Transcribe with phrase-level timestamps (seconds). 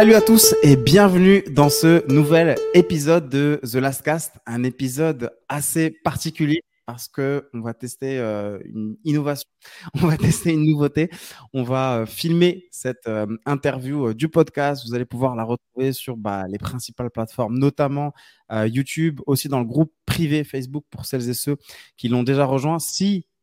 [0.00, 5.30] Salut à tous et bienvenue dans ce nouvel épisode de The Last Cast, un épisode
[5.46, 9.46] assez particulier parce que on va tester euh, une innovation,
[10.02, 11.10] on va tester une nouveauté,
[11.52, 14.84] on va euh, filmer cette euh, interview du podcast.
[14.88, 18.14] Vous allez pouvoir la retrouver sur bah, les principales plateformes, notamment
[18.50, 21.58] YouTube, aussi dans le groupe privé Facebook pour celles et ceux
[21.98, 22.78] qui l'ont déjà rejoint.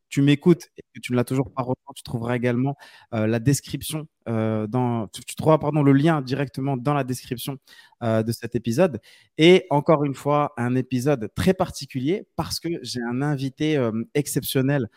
[0.08, 2.76] Tu m'écoutes et que tu ne l'as toujours pas rejoint, tu trouveras également
[3.14, 7.58] euh, la description euh, dans, tu, trouveras pardon le lien directement dans la description
[8.02, 9.00] euh, de cet épisode.
[9.36, 13.78] Et encore une fois, un épisode très particulier parce que j'ai un invité
[14.14, 14.88] exceptionnel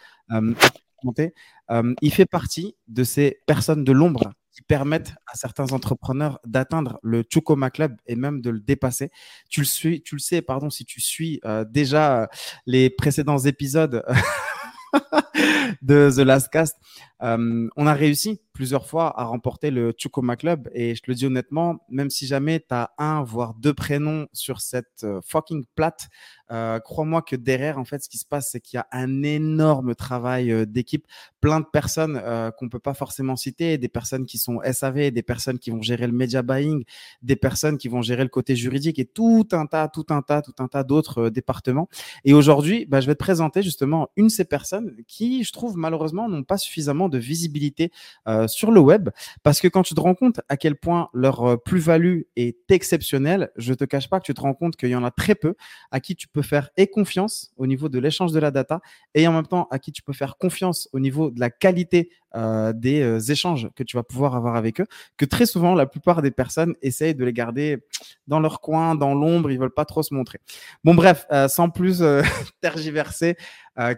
[2.01, 7.23] il fait partie de ces personnes de l'ombre qui permettent à certains entrepreneurs d'atteindre le
[7.27, 9.09] Chukoma Club et même de le dépasser.
[9.49, 12.29] Tu le, suis, tu le sais, pardon, si tu suis déjà
[12.65, 14.03] les précédents épisodes
[15.81, 16.77] de The Last Cast.
[17.23, 21.15] Euh, on a réussi plusieurs fois à remporter le Chukoma Club et je te le
[21.15, 25.65] dis honnêtement, même si jamais tu as un voire deux prénoms sur cette euh, fucking
[25.75, 26.09] plate,
[26.51, 29.23] euh, crois-moi que derrière, en fait, ce qui se passe, c'est qu'il y a un
[29.23, 31.07] énorme travail d'équipe,
[31.39, 32.21] plein de personnes
[32.57, 36.07] qu'on peut pas forcément citer, des personnes qui sont SAV, des personnes qui vont gérer
[36.07, 36.83] le media buying,
[37.21, 40.41] des personnes qui vont gérer le côté juridique et tout un tas, tout un tas,
[40.41, 41.87] tout un tas d'autres départements.
[42.25, 45.77] Et aujourd'hui, bah, je vais te présenter justement une de ces personnes qui, je trouve,
[45.77, 47.91] malheureusement, n'ont pas suffisamment de visibilité
[48.27, 49.09] euh, sur le web.
[49.43, 53.51] Parce que quand tu te rends compte à quel point leur euh, plus-value est exceptionnelle,
[53.57, 55.55] je te cache pas que tu te rends compte qu'il y en a très peu
[55.91, 58.81] à qui tu peux faire et confiance au niveau de l'échange de la data
[59.13, 62.09] et en même temps à qui tu peux faire confiance au niveau de la qualité
[62.35, 64.85] euh, des échanges que tu vas pouvoir avoir avec eux,
[65.17, 67.83] que très souvent la plupart des personnes essayent de les garder
[68.27, 70.39] dans leur coin, dans l'ombre, ils veulent pas trop se montrer.
[70.85, 72.01] Bon bref, sans plus
[72.61, 73.35] tergiverser,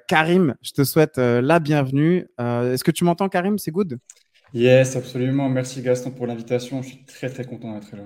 [0.08, 2.28] Karim, je te souhaite la bienvenue.
[2.40, 3.58] Est-ce que tu m'entends Karim?
[3.58, 3.98] C'est good?
[4.54, 5.50] Yes, absolument.
[5.50, 6.82] Merci Gaston pour l'invitation.
[6.82, 8.06] Je suis très très content d'être là.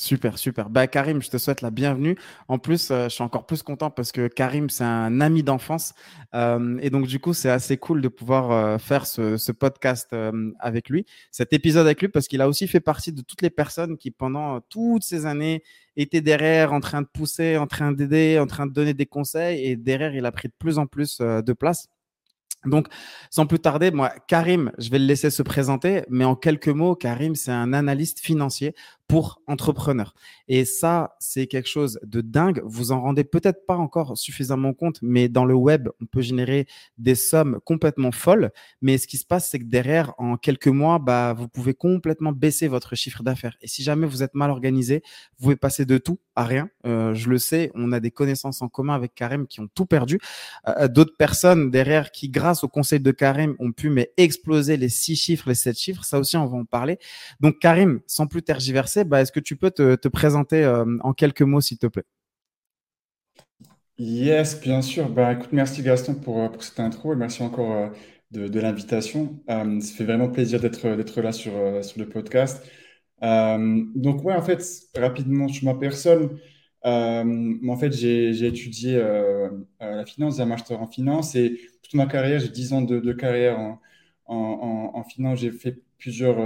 [0.00, 0.70] Super, super.
[0.70, 2.16] Bah, Karim, je te souhaite la bienvenue.
[2.48, 5.92] En plus, euh, je suis encore plus content parce que Karim, c'est un ami d'enfance.
[6.34, 10.16] Euh, et donc, du coup, c'est assez cool de pouvoir euh, faire ce, podcast
[10.58, 13.50] avec lui, cet épisode avec lui, parce qu'il a aussi fait partie de toutes les
[13.50, 15.62] personnes qui, pendant toutes ces années,
[15.96, 19.62] étaient derrière, en train de pousser, en train d'aider, en train de donner des conseils.
[19.66, 21.88] Et derrière, il a pris de plus en plus de place.
[22.66, 22.88] Donc,
[23.30, 26.94] sans plus tarder, moi, Karim, je vais le laisser se présenter, mais en quelques mots,
[26.94, 28.74] Karim, c'est un analyste financier
[29.10, 30.14] pour entrepreneurs.
[30.46, 32.62] Et ça, c'est quelque chose de dingue.
[32.64, 36.68] Vous en rendez peut-être pas encore suffisamment compte, mais dans le web, on peut générer
[36.96, 38.52] des sommes complètement folles.
[38.82, 42.30] Mais ce qui se passe, c'est que derrière, en quelques mois, bah, vous pouvez complètement
[42.30, 43.56] baisser votre chiffre d'affaires.
[43.62, 45.02] Et si jamais vous êtes mal organisé,
[45.38, 46.70] vous pouvez passer de tout à rien.
[46.86, 49.86] Euh, je le sais, on a des connaissances en commun avec Karim qui ont tout
[49.86, 50.20] perdu.
[50.68, 54.88] Euh, d'autres personnes derrière qui, grâce au conseil de Karim, ont pu mais exploser les
[54.88, 56.04] six chiffres, les sept chiffres.
[56.04, 56.98] Ça aussi, on va en parler.
[57.40, 61.42] Donc, Karim, sans plus tergiverser, bah, est-ce que tu peux te, présenter euh, en quelques
[61.42, 62.04] mots, s'il te plaît?
[63.98, 65.08] Yes, bien sûr.
[65.08, 67.88] Bah, écoute, merci Gaston pour, euh, pour cette intro et merci encore euh,
[68.30, 69.40] de, l'invitation.
[69.48, 69.64] ça
[69.96, 72.64] fait vraiment plaisir d'être là sur, sur le podcast.
[73.20, 74.62] donc ouais, en fait,
[74.96, 76.38] rapidement sur ma personne,
[76.84, 78.98] en fait, j'ai étudié
[79.80, 81.58] la finance, un master en finance et
[81.90, 83.80] toute ma carrière, j'ai 10 ans de, carrière en,
[84.94, 85.40] en, finance.
[85.40, 86.38] J'ai fait plusieurs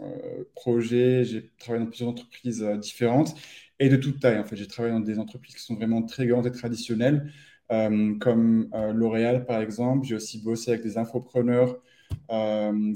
[0.00, 3.34] euh, projets, j'ai travaillé dans plusieurs entreprises euh, différentes
[3.80, 4.38] et de toute taille.
[4.38, 7.32] En fait, j'ai travaillé dans des entreprises qui sont vraiment très grandes et traditionnelles,
[7.72, 10.06] euh, comme L'Oréal par exemple.
[10.06, 11.80] J'ai aussi bossé avec des infopreneurs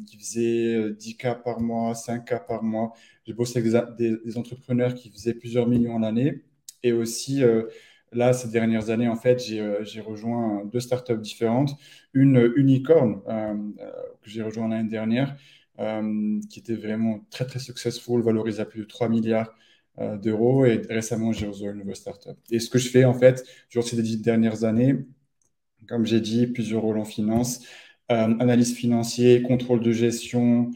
[0.07, 2.93] qui faisaient 10 cas par mois, 5 cas par mois.
[3.27, 6.45] J'ai bossé avec des, entrepreneurs qui faisaient plusieurs millions l'année.
[6.85, 7.43] Et aussi,
[8.13, 11.77] là, ces dernières années, en fait, j'ai rejoint deux startups différentes.
[12.15, 13.23] Une unicorn
[14.23, 15.37] que j'ai rejoint l'année dernière
[15.79, 19.55] euh, qui était vraiment très, très successful, valorisé à plus de 3 milliards
[19.99, 20.67] euh, d'euros.
[20.67, 22.37] Et récemment, j'ai rejoint une nouvelle startup.
[22.51, 24.99] Et ce que je fais, en fait, durant ces dix dernières années,
[25.89, 27.65] comme j'ai dit, plusieurs rôles en finance,
[28.11, 30.71] euh, analyse financière, contrôle de gestion.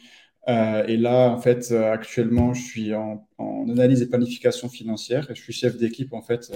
[0.48, 3.26] et là, en fait, actuellement, je suis en,
[3.68, 5.26] analyse et planification financière.
[5.28, 6.52] Je suis chef d'équipe, en fait,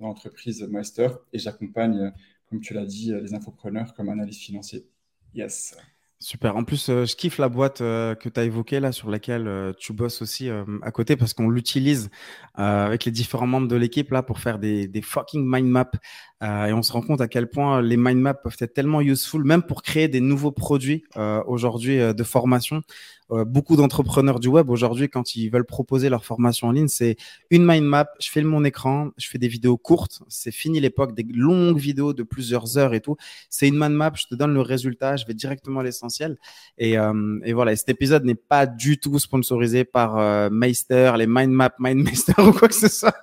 [0.00, 1.18] dans l'entreprise Master.
[1.32, 2.12] Et j'accompagne,
[2.48, 4.86] comme tu l'as dit, les infopreneurs comme analyste financier.
[5.34, 5.76] Yes.
[6.22, 6.54] Super.
[6.54, 9.48] En plus, euh, je kiffe la boîte euh, que tu as évoquée là, sur laquelle
[9.48, 12.10] euh, tu bosses aussi à côté, parce qu'on l'utilise
[12.54, 15.90] avec les différents membres de l'équipe là pour faire des, des fucking mind maps.
[16.42, 19.44] Et on se rend compte à quel point les mind maps peuvent être tellement useful,
[19.44, 21.04] même pour créer des nouveaux produits
[21.46, 22.82] aujourd'hui de formation.
[23.28, 27.16] beaucoup d'entrepreneurs du web aujourd'hui, quand ils veulent proposer leur formation en ligne, c'est
[27.50, 31.14] une mind map, je filme mon écran, je fais des vidéos courtes, c'est fini l'époque
[31.14, 33.16] des longues vidéos de plusieurs heures et tout.
[33.50, 36.38] C'est une mind map, je te donne le résultat, je vais directement à l'essentiel.
[36.78, 36.94] Et,
[37.44, 42.32] et voilà, cet épisode n'est pas du tout sponsorisé par Meister, les mind map, Mindmeister
[42.38, 43.14] ou quoi que ce soit.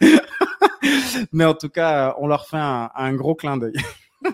[1.32, 3.74] Mais en tout cas, on leur fait un, gros clin d'œil.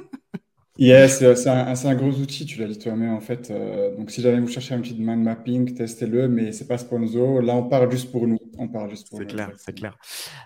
[0.81, 3.51] Yes, c'est un, un, gros outil, tu l'as dit toi-même en fait.
[3.51, 7.43] Euh, donc si jamais vous cherchez un petit mind mapping, testez-le, mais c'est pas sponsor.
[7.43, 8.39] Là, on parle juste pour nous.
[8.59, 9.99] On parle juste pour C'est clair, c'est clair.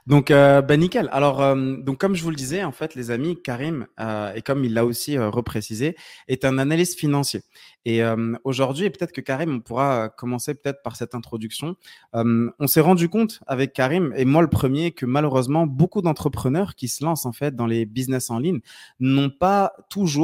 [0.06, 1.10] Donc, euh, ben nickel.
[1.12, 3.86] Alors, euh, donc comme je vous le disais, en fait, les amis, Karim,
[4.34, 5.96] et comme il l'a aussi reprécisé,
[6.28, 7.42] est un analyste financier.
[7.84, 8.00] Et
[8.44, 11.76] aujourd'hui, et peut-être que Karim, on pourra commencer peut-être par cette introduction.
[12.12, 16.88] on s'est rendu compte avec Karim, et moi le premier, que malheureusement, beaucoup d'entrepreneurs qui
[16.88, 18.60] se lancent en fait dans les business en ligne
[19.00, 20.21] n'ont pas toujours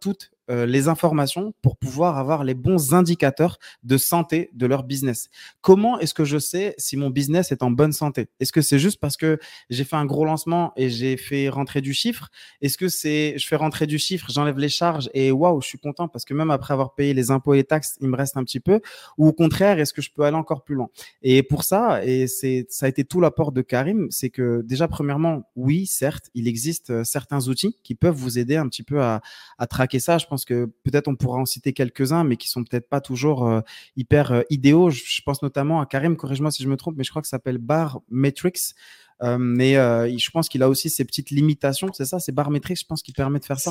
[0.00, 5.28] toutes euh, les informations pour pouvoir avoir les bons indicateurs de santé de leur business.
[5.60, 8.28] Comment est-ce que je sais si mon business est en bonne santé?
[8.40, 9.38] Est-ce que c'est juste parce que
[9.70, 12.28] j'ai fait un gros lancement et j'ai fait rentrer du chiffre?
[12.60, 15.78] Est-ce que c'est je fais rentrer du chiffre, j'enlève les charges et waouh, je suis
[15.78, 18.44] content parce que même après avoir payé les impôts et taxes, il me reste un
[18.44, 18.80] petit peu?
[19.18, 20.88] Ou au contraire, est-ce que je peux aller encore plus loin?
[21.22, 24.88] Et pour ça, et c'est ça a été tout l'apport de Karim, c'est que déjà
[24.88, 29.02] premièrement, oui, certes, il existe euh, certains outils qui peuvent vous aider un petit peu
[29.02, 29.20] à,
[29.58, 30.18] à traquer ça.
[30.18, 33.46] Je pense que peut-être on pourra en citer quelques-uns, mais qui sont peut-être pas toujours
[33.46, 33.60] euh,
[33.96, 34.90] hyper euh, idéaux.
[34.90, 37.32] Je, pense notamment à Karim, corrige-moi si je me trompe, mais je crois que ça
[37.32, 38.74] s'appelle Bar Matrix.
[39.22, 42.76] Euh, mais je pense qu'il a aussi ses petites limitations, c'est ça, c'est Bar Matrix,
[42.76, 43.70] je pense qu'il permet de faire ça.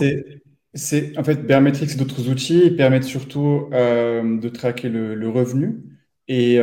[0.76, 5.82] C'est en fait Barometrics et d'autres outils ils permettent surtout de traquer le, revenu
[6.28, 6.60] et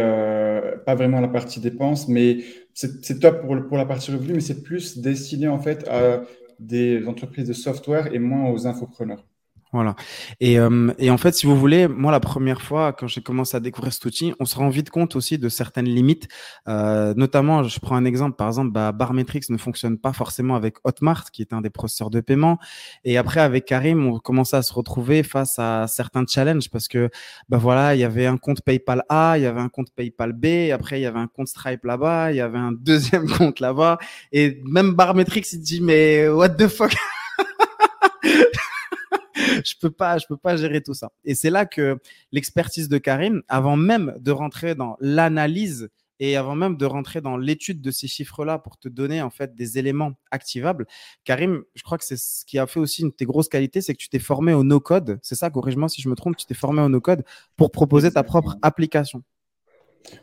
[0.86, 2.44] pas vraiment la partie dépenses, mais
[2.74, 6.22] c'est top pour, pour la partie revenu, mais c'est plus destiné en fait à
[6.58, 9.24] des entreprises de software et moins aux infopreneurs.
[9.72, 9.96] Voilà.
[10.40, 13.56] Et, euh, et, en fait, si vous voulez, moi, la première fois, quand j'ai commencé
[13.56, 16.28] à découvrir cet outil, on se rend vite compte aussi de certaines limites.
[16.68, 18.36] Euh, notamment, je prends un exemple.
[18.36, 22.10] Par exemple, bah, Barmetrix ne fonctionne pas forcément avec Hotmart, qui est un des processeurs
[22.10, 22.58] de paiement.
[23.04, 27.10] Et après, avec Karim, on commençait à se retrouver face à certains challenges parce que,
[27.48, 30.32] bah voilà, il y avait un compte PayPal A, il y avait un compte PayPal
[30.32, 33.58] B, après, il y avait un compte Stripe là-bas, il y avait un deuxième compte
[33.60, 33.98] là-bas.
[34.32, 36.94] Et même Barmetrix, il dit, mais what the fuck?
[39.64, 41.10] je peux pas, je peux pas gérer tout ça.
[41.24, 41.98] Et c'est là que
[42.32, 45.88] l'expertise de Karim, avant même de rentrer dans l'analyse
[46.18, 49.54] et avant même de rentrer dans l'étude de ces chiffres-là pour te donner en fait
[49.54, 50.86] des éléments activables,
[51.24, 53.80] Karim, je crois que c'est ce qui a fait aussi une de tes grosses qualités,
[53.80, 55.18] c'est que tu t'es formé au no-code.
[55.22, 57.24] C'est ça, corrige-moi si je me trompe, tu t'es formé au no-code
[57.56, 59.22] pour proposer ta propre application.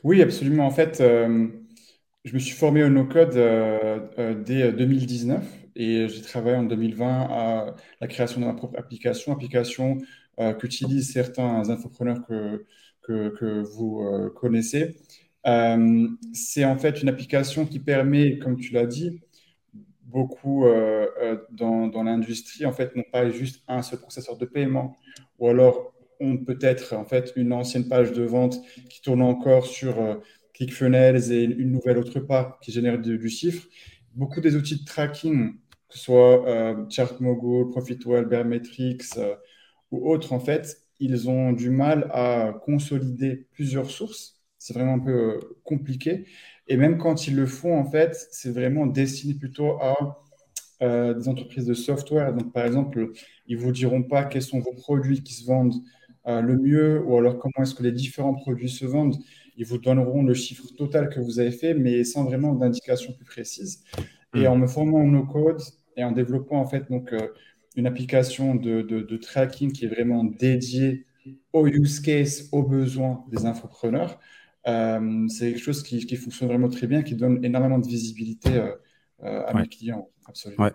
[0.03, 0.65] Oui, absolument.
[0.65, 1.47] En fait, euh,
[2.23, 5.43] je me suis formé au no-code euh, euh, dès 2019
[5.75, 9.97] et j'ai travaillé en 2020 à la création de ma propre application, application
[10.39, 12.65] euh, qu'utilisent certains infopreneurs que,
[13.01, 14.95] que, vous euh, connaissez.
[15.45, 19.19] Euh, c'est en fait une application qui permet, comme tu l'as dit,
[20.03, 24.45] beaucoup euh, euh, dans, dans l'industrie, en fait, n'ont pas juste un seul processeur de
[24.45, 24.95] paiement,
[25.39, 30.21] ou alors ont peut-être en fait une ancienne page de vente qui tourne encore sur
[30.53, 33.67] ClickFunnels et une nouvelle autre part qui génère du chiffre.
[34.15, 35.53] Beaucoup des outils de tracking
[35.93, 39.35] que ce soit euh, ChartMogul, Profitwell, Barometrics euh,
[39.91, 44.41] ou autres, en fait, ils ont du mal à consolider plusieurs sources.
[44.57, 46.25] C'est vraiment un peu euh, compliqué.
[46.67, 50.19] Et même quand ils le font, en fait, c'est vraiment destiné plutôt à
[50.81, 52.33] des entreprises de software.
[52.33, 53.11] Donc, par exemple,
[53.47, 55.75] ils vous diront pas quels sont vos produits qui se vendent
[56.25, 59.15] le mieux ou alors comment est-ce que les différents produits se vendent.
[59.57, 63.25] Ils vous donneront le chiffre total que vous avez fait, mais sans vraiment d'indication plus
[63.25, 63.83] précise.
[64.35, 64.51] Et hmm.
[64.51, 65.61] en me formant en no-code,
[65.95, 67.27] et en développant en fait donc euh,
[67.75, 71.05] une application de, de, tracking qui est vraiment dédiée
[71.51, 74.19] aux use case, aux besoins des infopreneurs.
[74.67, 78.49] Euh, c'est quelque chose qui, qui, fonctionne vraiment très bien, qui donne énormément de visibilité
[79.23, 80.09] euh, à mes clients.
[80.27, 80.63] Absolument.
[80.65, 80.71] Ouais.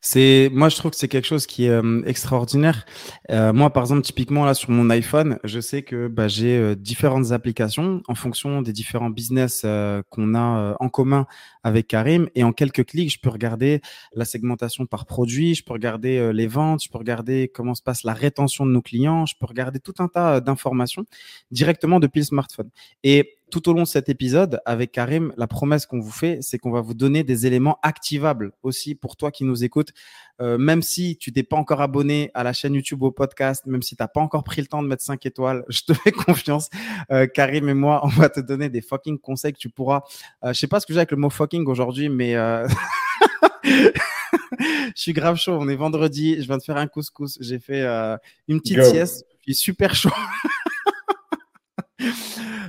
[0.00, 2.84] C'est, moi, je trouve que c'est quelque chose qui est euh, extraordinaire.
[3.30, 6.74] Euh, moi, par exemple, typiquement là sur mon iPhone, je sais que bah, j'ai euh,
[6.74, 9.66] différentes applications en fonction des différents business
[10.10, 11.26] qu'on a en commun
[11.62, 12.28] avec Karim.
[12.34, 13.80] Et en quelques clics, je peux regarder
[14.14, 18.04] la segmentation par produit, je peux regarder les ventes, je peux regarder comment se passe
[18.04, 21.04] la rétention de nos clients, je peux regarder tout un tas d'informations
[21.50, 22.70] directement depuis le smartphone.
[23.04, 26.56] Et tout au long de cet épisode, avec Karim, la promesse qu'on vous fait, c'est
[26.56, 29.90] qu'on va vous donner des éléments activables aussi pour toi qui nous écoutes.
[30.40, 33.66] Euh, même si tu t'es pas encore abonné à la chaîne YouTube ou au podcast,
[33.66, 35.92] même si tu n'as pas encore pris le temps de mettre 5 étoiles, je te
[35.92, 36.70] fais confiance.
[37.10, 40.00] Euh, Karim et moi, on va te donner des fucking conseils que tu pourras.
[40.44, 42.66] Euh, je sais pas ce que j'ai avec le mot fucking aujourd'hui, mais euh,
[43.64, 43.92] je
[44.94, 45.58] suis grave chaud.
[45.60, 46.36] On est vendredi.
[46.40, 47.36] Je viens de faire un couscous.
[47.42, 47.84] J'ai fait
[48.48, 49.26] une petite sieste.
[49.46, 50.10] Je suis super chaud.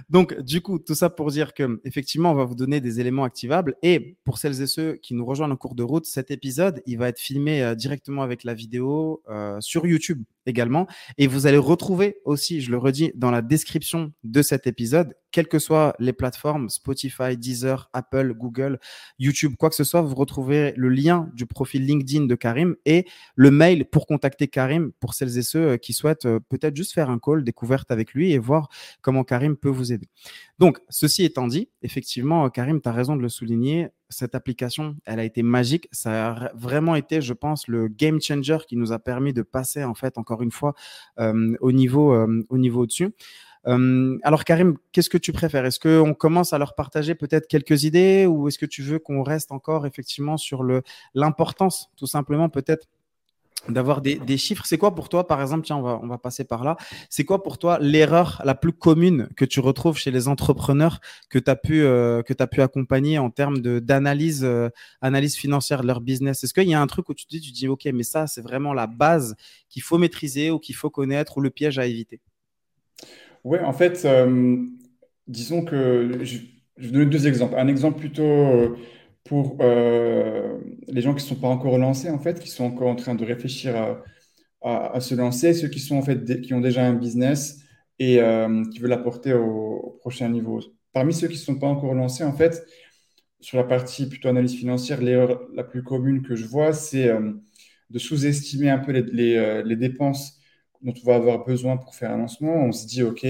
[0.09, 3.23] Donc, du coup, tout ça pour dire que effectivement, on va vous donner des éléments
[3.23, 3.75] activables.
[3.83, 6.97] Et pour celles et ceux qui nous rejoignent en cours de route, cet épisode, il
[6.97, 10.87] va être filmé euh, directement avec la vidéo euh, sur YouTube également.
[11.17, 15.47] Et vous allez retrouver aussi, je le redis, dans la description de cet épisode, quelles
[15.47, 18.79] que soient les plateformes, Spotify, Deezer, Apple, Google,
[19.17, 23.05] YouTube, quoi que ce soit, vous retrouvez le lien du profil LinkedIn de Karim et
[23.35, 26.93] le mail pour contacter Karim pour celles et ceux euh, qui souhaitent euh, peut-être juste
[26.93, 28.69] faire un call découverte avec lui et voir
[29.01, 30.07] comment Karim peut vous aider.
[30.59, 35.19] Donc, ceci étant dit, effectivement, Karim, tu as raison de le souligner, cette application, elle
[35.19, 35.87] a été magique.
[35.91, 39.83] Ça a vraiment été, je pense, le game changer qui nous a permis de passer,
[39.83, 40.73] en fait, encore une fois,
[41.19, 43.09] euh, au niveau, euh, au niveau au-dessus.
[43.65, 45.65] Euh, alors Karim, qu'est-ce que tu préfères?
[45.65, 49.23] Est-ce qu'on commence à leur partager peut-être quelques idées ou est-ce que tu veux qu'on
[49.23, 50.65] reste encore effectivement sur
[51.13, 52.87] l'importance, tout simplement peut-être
[53.69, 54.65] d'avoir des, chiffres.
[54.65, 56.77] C'est quoi pour toi, par exemple, tiens, on va, passer par là.
[57.09, 61.39] C'est quoi pour toi l'erreur la plus commune que tu retrouves chez les entrepreneurs que
[61.39, 64.69] tu as, pu, euh, pu accompagner en termes d'analyse euh,
[65.01, 66.43] analyse financière de leur business?
[66.43, 68.27] Est-ce qu'il y a un truc où tu te dis, tu dis, OK, mais ça,
[68.27, 69.35] c'est vraiment la base
[69.69, 72.19] qu'il faut maîtriser ou qu'il faut connaître ou le piège à éviter?
[73.43, 74.57] Oui, en fait, euh,
[75.27, 76.37] disons que je,
[76.77, 77.55] je, vais donner deux exemples.
[77.57, 78.77] Un exemple plutôt
[79.23, 82.89] pour euh, les gens qui ne sont pas encore lancés, en fait, qui sont encore
[82.89, 84.01] en train de réfléchir
[84.61, 87.59] à, se lancer, ceux qui, sont, en fait, qui ont déjà un business
[87.99, 90.61] et euh, qui veulent apporter au, prochain niveau.
[90.93, 92.65] Parmi ceux qui ne sont pas encore lancés, en fait,
[93.39, 97.33] sur la partie plutôt analyse financière, l'erreur la plus commune que je vois, c'est euh,
[97.89, 100.39] de sous-estimer un peu les, dépenses
[100.81, 102.55] dont on va avoir besoin pour faire un lancement.
[102.55, 103.25] On se dit, OK,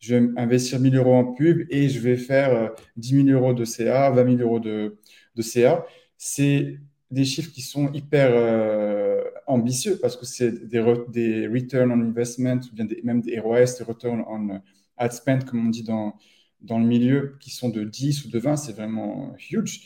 [0.00, 3.64] je vais investir 1000 euros en pub et je vais faire 10 000 euros de
[3.64, 4.98] CA, 20 000 euros de,
[5.34, 6.78] de CA, c'est
[7.10, 12.60] des chiffres qui sont hyper euh, ambitieux parce que c'est des, des return on investment
[12.70, 14.60] ou bien même des ROS, des return on
[14.96, 16.14] ad spend, comme on dit dans,
[16.62, 19.82] dans le milieu, qui sont de 10 ou de 20, c'est vraiment huge.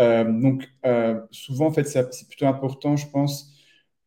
[0.00, 3.54] Euh, donc, euh, souvent, en fait, c'est plutôt important, je pense,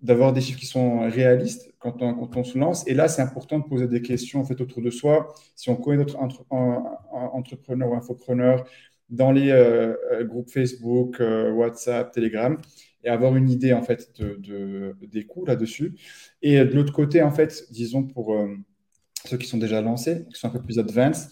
[0.01, 2.87] d'avoir des chiffres qui sont réalistes quand on, quand on se lance.
[2.87, 5.33] Et là, c'est important de poser des questions en fait, autour de soi.
[5.55, 8.65] Si on connaît d'autres entrepreneurs ou infopreneurs,
[9.11, 12.57] dans les euh, euh, groupes Facebook, euh, WhatsApp, Telegram,
[13.03, 15.93] et avoir une idée en fait de, des coûts là-dessus.
[16.41, 18.37] Et de l'autre côté, en fait, disons pour
[19.25, 21.31] ceux qui sont déjà lancés, qui sont un peu plus advanced,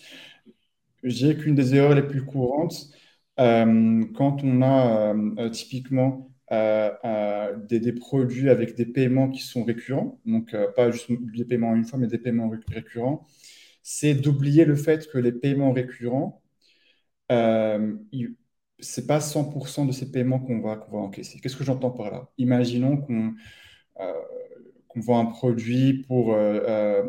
[1.04, 2.90] dirais qu'une des erreurs les plus courantes,
[3.38, 5.14] quand on a
[5.52, 11.86] typiquement des, produits avec des paiements qui sont récurrents, donc pas juste des paiements une
[11.86, 13.28] fois, mais des paiements récurrents,
[13.84, 16.42] c'est d'oublier le fait que les paiements récurrents,
[17.32, 17.96] euh,
[18.80, 21.40] c'est pas 100% de ces paiements qu'on va, va encaisser.
[21.40, 22.30] Qu'est-ce que j'entends par là?
[22.38, 23.34] Imaginons qu'on
[24.00, 24.14] euh,
[24.88, 26.36] qu'on vend un produit pour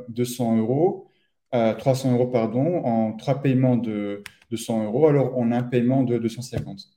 [0.08, 1.08] 200 euh, euros,
[1.52, 6.18] 300 euros, pardon, en trois paiements de 200 euros, alors on a un paiement de
[6.18, 6.90] 250.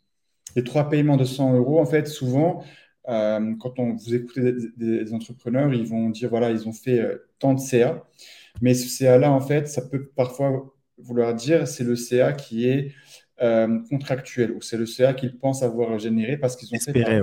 [0.56, 2.64] Les trois paiements de 100 euros, en fait, souvent,
[3.06, 7.02] quand on, vous écoutez des, entrepreneurs, ils vont dire, voilà, ils ont fait
[7.40, 8.04] tant de CA,
[8.62, 12.94] mais ce CA-là, en fait, ça peut parfois vouloir dire, c'est le CA qui est
[13.42, 17.22] euh, contractuel, ou c'est le CA qu'ils pensent avoir généré parce qu'ils ont espéré, fait.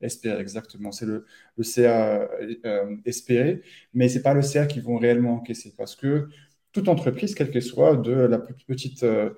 [0.00, 0.92] Espérer, exactement.
[0.92, 1.24] C'est le,
[1.56, 2.28] le, CA
[2.64, 3.62] euh, espéré,
[3.94, 6.28] mais c'est pas le CA qu'ils vont réellement encaisser parce que
[6.72, 9.30] toute entreprise, quelle qu'elle soit, de la plus petite, euh,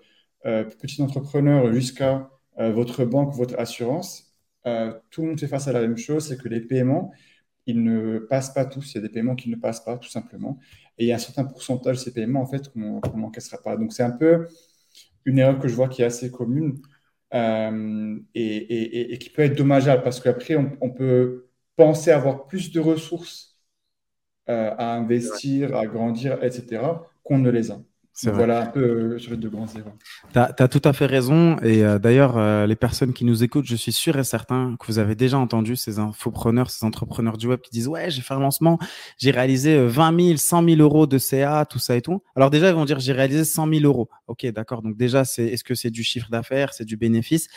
[0.43, 4.35] petite entrepreneur jusqu'à votre banque, votre assurance,
[5.11, 7.11] tout le monde fait face à la même chose, c'est que les paiements,
[7.67, 8.93] ils ne passent pas tous.
[8.93, 10.59] Il y a des paiements qui ne passent pas, tout simplement.
[10.99, 13.77] Et il y a un certain pourcentage de ces paiements, en fait, qu'on n'encaissera pas.
[13.77, 14.47] Donc, c'est un peu
[15.25, 16.81] une erreur que je vois qui est assez commune
[17.35, 23.59] euh, et, qui peut être dommageable parce qu'après, on, peut penser avoir plus de ressources
[24.49, 26.83] euh, à investir, à grandir, etc.,
[27.23, 27.81] qu'on ne les a.
[28.29, 29.95] Voilà un peu euh, sur les deux grands erreurs.
[30.33, 31.57] Tu as, tout à fait raison.
[31.63, 34.87] Et euh, d'ailleurs, euh, les personnes qui nous écoutent, je suis sûr et certain que
[34.87, 38.35] vous avez déjà entendu ces infopreneurs, ces entrepreneurs du web qui disent Ouais, j'ai fait
[38.35, 38.79] un lancement,
[39.19, 42.23] j'ai réalisé 20 000, 100 000 euros de CA, tout ça et tout.
[42.37, 44.09] Alors, déjà, ils vont dire J'ai réalisé 100 000 euros.
[44.27, 44.83] Ok, d'accord.
[44.83, 47.49] Donc, déjà, c'est est-ce que c'est du chiffre d'affaires, c'est du bénéfice?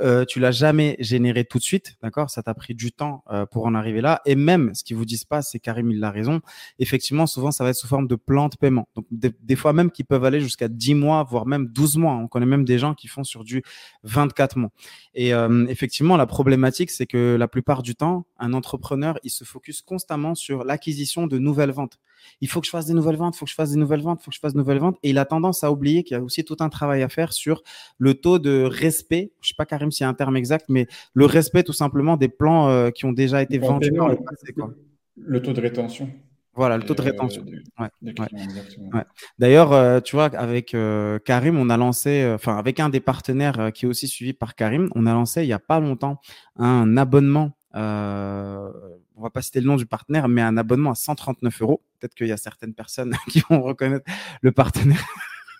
[0.00, 2.30] Euh, tu l'as jamais généré tout de suite, d'accord?
[2.30, 4.20] Ça t'a pris du temps euh, pour en arriver là.
[4.26, 6.40] Et même, ce qu'ils vous disent pas, c'est Karim, il a raison.
[6.78, 8.88] Effectivement, souvent, ça va être sous forme de plan de paiement.
[8.94, 12.14] Donc, des, fois même qui peuvent aller jusqu'à 10 mois, voire même 12 mois.
[12.14, 13.62] On connaît même des gens qui font sur du
[14.04, 14.70] 24 mois.
[15.14, 19.44] Et euh, effectivement, la problématique, c'est que la plupart du temps, un entrepreneur, il se
[19.44, 21.98] focus constamment sur l'acquisition de nouvelles ventes
[22.40, 24.02] il faut que je fasse des nouvelles ventes, il faut que je fasse des nouvelles
[24.02, 24.96] ventes, il faut que je fasse des nouvelles ventes.
[25.02, 27.32] Et il a tendance à oublier qu'il y a aussi tout un travail à faire
[27.32, 27.62] sur
[27.98, 29.32] le taux de respect.
[29.40, 32.16] Je sais pas, Karim, s'il y a un terme exact, mais le respect tout simplement
[32.16, 33.92] des plans euh, qui ont déjà été vendus
[35.16, 36.10] Le taux de rétention.
[36.54, 37.44] Voilà, le taux de rétention.
[39.38, 40.76] D'ailleurs, tu vois, avec
[41.24, 44.88] Karim, on a lancé, enfin, avec un des partenaires qui est aussi suivi par Karim,
[44.96, 46.20] on a lancé il n'y a pas longtemps
[46.56, 47.52] un abonnement.
[47.74, 48.70] Euh,
[49.16, 51.82] on va pas citer le nom du partenaire, mais un abonnement à 139 euros.
[51.98, 54.10] Peut-être qu'il y a certaines personnes qui vont reconnaître
[54.42, 55.04] le partenaire.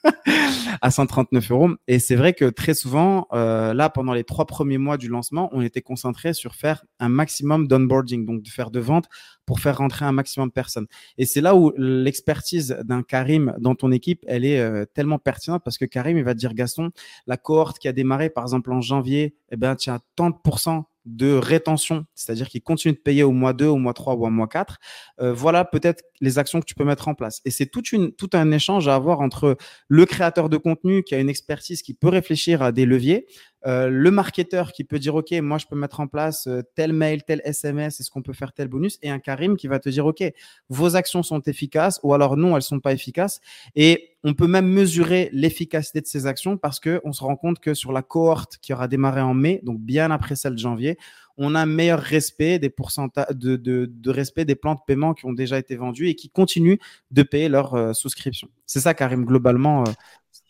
[0.81, 1.71] à 139 euros.
[1.87, 5.49] Et c'est vrai que très souvent, euh, là, pendant les trois premiers mois du lancement,
[5.53, 9.09] on était concentré sur faire un maximum d'onboarding, donc de faire de ventes
[9.47, 10.87] pour faire rentrer un maximum de personnes.
[11.17, 15.63] Et c'est là où l'expertise d'un Karim dans ton équipe, elle est euh, tellement pertinente
[15.65, 16.91] parce que Karim, il va dire, Gaston,
[17.27, 20.89] la cohorte qui a démarré, par exemple, en janvier, eh ben, as tant de pourcents
[21.09, 24.31] de rétention, c'est-à-dire qu'ils continuent de payer au mois 2, au mois 3 ou au
[24.31, 24.79] mois 4,
[25.21, 27.41] euh, voilà peut-être les actions que tu peux mettre en place.
[27.45, 29.57] Et c'est tout un échange à avoir entre
[29.89, 33.27] le créateur de contenu qui a une expertise, qui peut réfléchir à des leviers,
[33.67, 36.93] euh, le marketeur qui peut dire OK, moi je peux mettre en place euh, tel
[36.93, 39.89] mail, tel SMS, est-ce qu'on peut faire tel bonus Et un Karim qui va te
[39.89, 40.23] dire OK,
[40.69, 43.41] vos actions sont efficaces ou alors non, elles sont pas efficaces.
[43.75, 47.59] Et on peut même mesurer l'efficacité de ces actions parce que on se rend compte
[47.59, 50.97] que sur la cohorte qui aura démarré en mai, donc bien après celle de janvier,
[51.39, 55.25] on a un meilleur respect des pourcentages de, de, respect des plans de paiement qui
[55.25, 56.79] ont déjà été vendus et qui continuent
[57.13, 58.49] de payer leur euh, souscription.
[58.67, 59.85] C'est ça, Karim, globalement.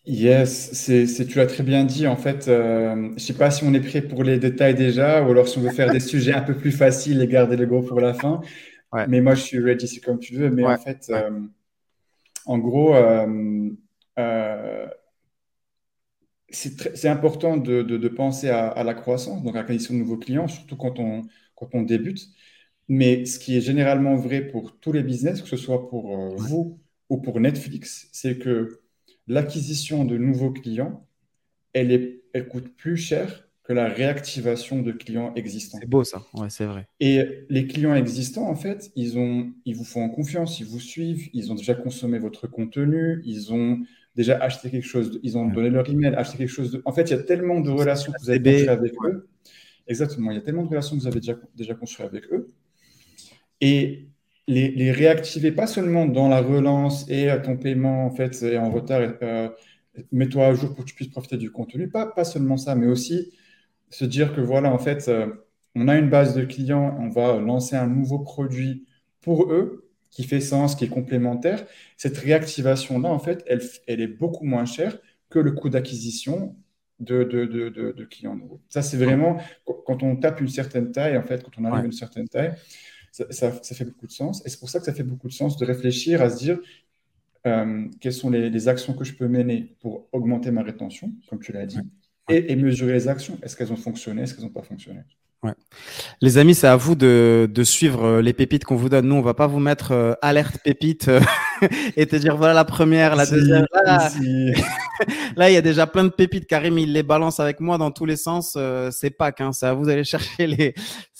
[0.08, 2.06] Yes, c'est, tu l'as très bien dit.
[2.06, 5.22] En fait, euh, je ne sais pas si on est prêt pour les détails déjà,
[5.22, 7.66] ou alors si on veut faire des sujets un peu plus faciles et garder le
[7.66, 8.40] gros pour la fin.
[9.06, 10.48] Mais moi, je suis ready, c'est comme tu veux.
[10.48, 11.42] Mais en fait, euh,
[12.46, 14.86] en gros, euh,
[16.48, 20.98] c'est, important de, penser à, la croissance, donc à l'acquisition de nouveaux clients, surtout quand
[20.98, 21.24] on,
[21.54, 22.28] quand on débute.
[22.88, 26.80] Mais ce qui est généralement vrai pour tous les business, que ce soit pour vous
[27.10, 28.80] ou pour Netflix, c'est que
[29.28, 31.06] l'acquisition de nouveaux clients,
[31.72, 35.78] elle, est, elle coûte plus cher que la réactivation de clients existants.
[35.78, 36.88] C'est beau ça, ouais, c'est vrai.
[37.00, 41.28] Et les clients existants, en fait, ils, ont, ils vous font confiance, ils vous suivent,
[41.34, 43.80] ils ont déjà consommé votre contenu, ils ont
[44.16, 46.72] déjà acheté quelque chose, ils ont donné leur email, acheté quelque chose.
[46.72, 46.82] De...
[46.86, 49.28] En fait, il y a tellement de relations que vous avez construites avec eux.
[49.86, 52.48] Exactement, il y a tellement de relations que vous avez déjà, déjà construites avec eux.
[53.60, 54.07] Et
[54.48, 59.12] les, réactiver, pas seulement dans la relance et ton paiement en fait est en retard,
[59.22, 59.50] euh,
[60.10, 62.86] mets-toi à jour pour que tu puisses profiter du contenu, pas, pas seulement ça, mais
[62.86, 63.32] aussi
[63.90, 65.26] se dire que voilà, en fait, euh,
[65.74, 68.86] on a une base de clients, on va lancer un nouveau produit
[69.20, 71.66] pour eux qui fait sens, qui est complémentaire.
[71.96, 76.56] Cette réactivation-là, en fait, elle, elle, est beaucoup moins chère que le coût d'acquisition
[77.00, 78.60] de, de, de, de, clients nouveaux.
[78.68, 79.38] Ça, c'est vraiment
[79.86, 82.54] quand on tape une certaine taille, en fait, quand on arrive à une certaine taille,
[83.30, 84.44] ça, fait beaucoup de sens.
[84.44, 86.58] Et c'est pour ça que ça fait beaucoup de sens de réfléchir à se dire
[87.46, 91.52] euh, quelles sont les, actions que je peux mener pour augmenter ma rétention, comme tu
[91.52, 91.78] l'as dit,
[92.28, 93.38] Et, et, mesurer les actions.
[93.42, 95.00] Est-ce qu'elles ont fonctionné, est-ce qu'elles n'ont pas fonctionné?
[95.42, 95.52] Ouais.
[96.20, 99.06] Les amis, c'est à vous de, de suivre euh, les pépites qu'on vous donne.
[99.06, 101.20] Nous, on va pas vous mettre euh, alerte pépite euh,
[101.96, 103.64] et te dire voilà la première, la deuxième.
[105.36, 106.46] Là, il y a déjà plein de pépites.
[106.46, 108.58] Karim, il les balance avec moi dans tous les sens.
[108.90, 109.52] c'est pas Hein.
[109.52, 110.74] C'est à vous d'aller chercher les,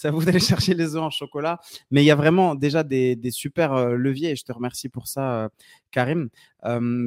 [0.04, 1.60] à vous d'aller chercher les œufs en chocolat.
[1.90, 5.06] Mais il y a vraiment déjà des, des super leviers et je te remercie pour
[5.08, 5.50] ça,
[5.90, 6.28] Karim.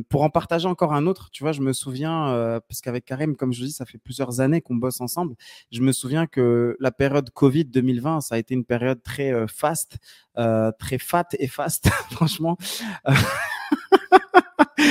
[0.09, 3.53] pour en partager encore un autre, tu vois, je me souviens, parce qu'avec Karim, comme
[3.53, 5.35] je dis, ça fait plusieurs années qu'on bosse ensemble.
[5.71, 9.97] Je me souviens que la période Covid 2020, ça a été une période très fast,
[10.35, 12.57] très fat et fast, franchement.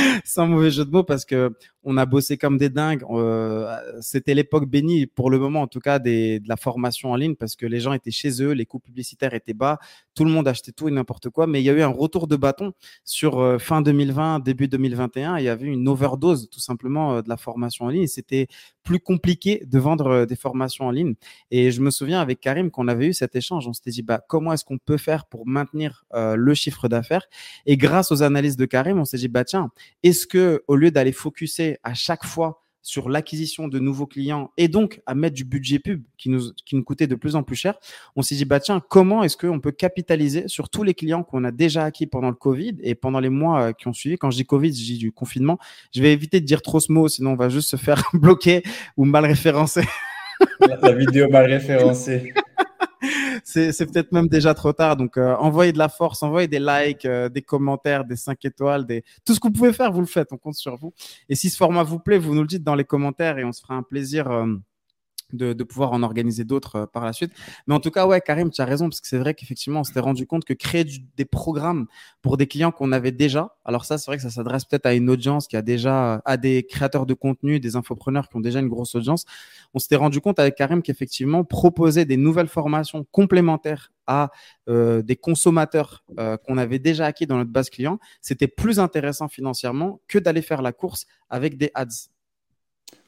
[0.24, 3.04] Sans mauvais jeu de mots, parce que on a bossé comme des dingues.
[3.10, 7.34] Euh, c'était l'époque bénie, pour le moment en tout cas, de la formation en ligne
[7.34, 9.78] parce que les gens étaient chez eux, les coûts publicitaires étaient bas,
[10.14, 11.46] tout le monde achetait tout et n'importe quoi.
[11.46, 12.72] Mais il y a eu un retour de bâton
[13.04, 15.38] sur euh, fin 2020, début 2021.
[15.38, 18.06] Il y avait une overdose tout simplement euh, de la formation en ligne.
[18.06, 18.46] C'était
[18.82, 21.14] plus compliqué de vendre des formations en ligne.
[21.50, 23.66] Et je me souviens avec Karim qu'on avait eu cet échange.
[23.66, 27.26] On s'était dit bah, comment est-ce qu'on peut faire pour maintenir le chiffre d'affaires?
[27.66, 29.70] Et grâce aux analyses de Karim, on s'est dit bah tiens,
[30.02, 34.68] est-ce que au lieu d'aller focuser à chaque fois sur l'acquisition de nouveaux clients et
[34.68, 37.56] donc à mettre du budget pub qui nous, qui nous coûtait de plus en plus
[37.56, 37.74] cher,
[38.16, 41.44] on s'est dit, bah tiens, comment est-ce qu'on peut capitaliser sur tous les clients qu'on
[41.44, 44.16] a déjà acquis pendant le Covid et pendant les mois euh, qui ont suivi?
[44.16, 45.58] Quand je dis Covid, je dis du confinement.
[45.94, 48.62] Je vais éviter de dire trop ce mot, sinon on va juste se faire bloquer
[48.96, 49.84] ou mal référencer.
[50.82, 52.32] la vidéo mal référencée.
[53.50, 54.96] C'est peut-être même déjà trop tard.
[54.96, 58.86] Donc, euh, envoyez de la force, envoyez des likes, euh, des commentaires, des 5 étoiles,
[58.86, 59.04] des...
[59.24, 60.28] tout ce que vous pouvez faire, vous le faites.
[60.32, 60.92] On compte sur vous.
[61.28, 63.52] Et si ce format vous plaît, vous nous le dites dans les commentaires et on
[63.52, 64.30] se fera un plaisir.
[64.30, 64.46] Euh,
[65.32, 67.32] de, pouvoir en organiser d'autres euh, par la suite.
[67.66, 69.84] Mais en tout cas, ouais, Karim, tu as raison, parce que c'est vrai qu'effectivement, on
[69.84, 70.84] s'était rendu compte que créer
[71.16, 71.86] des programmes
[72.22, 74.94] pour des clients qu'on avait déjà, alors ça, c'est vrai que ça s'adresse peut-être à
[74.94, 78.60] une audience qui a déjà, à des créateurs de contenu, des infopreneurs qui ont déjà
[78.60, 79.24] une grosse audience.
[79.74, 84.30] On s'était rendu compte avec Karim qu'effectivement, proposer des nouvelles formations complémentaires à
[84.68, 89.28] euh, des consommateurs euh, qu'on avait déjà acquis dans notre base client, c'était plus intéressant
[89.28, 92.10] financièrement que d'aller faire la course avec des ads.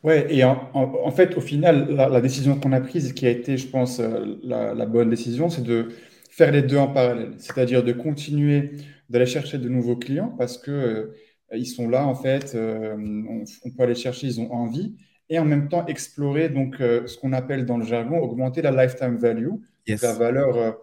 [0.02, 3.68] Ouais, et en, fait, au final, la, décision qu'on a prise, qui a été, je
[3.68, 5.90] pense, euh, la, bonne décision, c'est de
[6.28, 7.34] faire les deux en parallèle.
[7.38, 8.72] C'est-à-dire de continuer
[9.10, 11.16] d'aller chercher de nouveaux clients parce que euh,
[11.52, 14.96] ils sont là, en fait, euh, on, peut aller chercher, ils ont envie,
[15.28, 19.16] et en même temps explorer donc ce qu'on appelle dans le jargon augmenter la lifetime
[19.16, 19.50] value,
[19.86, 20.78] la valeur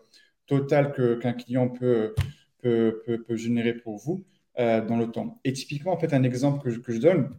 [0.47, 2.15] totale qu'un client peut
[2.61, 4.23] peut, peut, générer pour vous
[4.57, 5.39] dans le temps.
[5.43, 7.29] Et typiquement, en fait, un exemple que que je donne,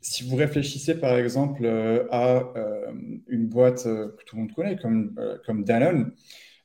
[0.00, 2.92] si vous réfléchissez par exemple euh, à euh,
[3.28, 5.14] une boîte euh, que tout le monde connaît comme,
[5.46, 6.12] comme Danone,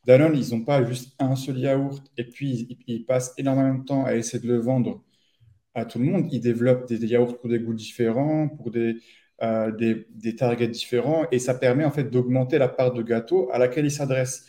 [0.05, 4.05] Danone, ils n'ont pas juste un seul yaourt et puis ils, passent énormément de temps
[4.05, 5.03] à essayer de le vendre
[5.75, 6.27] à tout le monde.
[6.31, 8.97] Ils développent des, yaourts pour des goûts différents, pour des,
[9.41, 13.57] des, des, targets différents et ça permet en fait d'augmenter la part de gâteau à
[13.59, 14.45] laquelle ils s'adressent.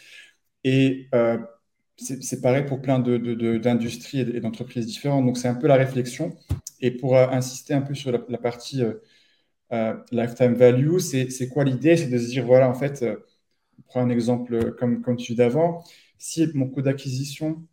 [1.96, 5.26] C'est pareil pour plein d'industries de, et d'entreprises différentes.
[5.26, 6.36] Donc, c'est un peu la réflexion.
[6.80, 8.94] Et pour euh, insister un peu sur la, partie euh,
[9.72, 11.96] euh, lifetime value, c'est quoi l'idée?
[11.96, 13.04] C'est de se dire, voilà, en fait,
[13.86, 15.84] prends un exemple comme, comme celui d'avant.
[16.18, 17.66] Si mon coût d'acquisition,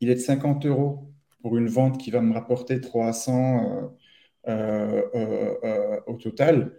[0.00, 3.92] il est de 50 euros pour une vente qui va me rapporter 300
[6.06, 6.72] au total,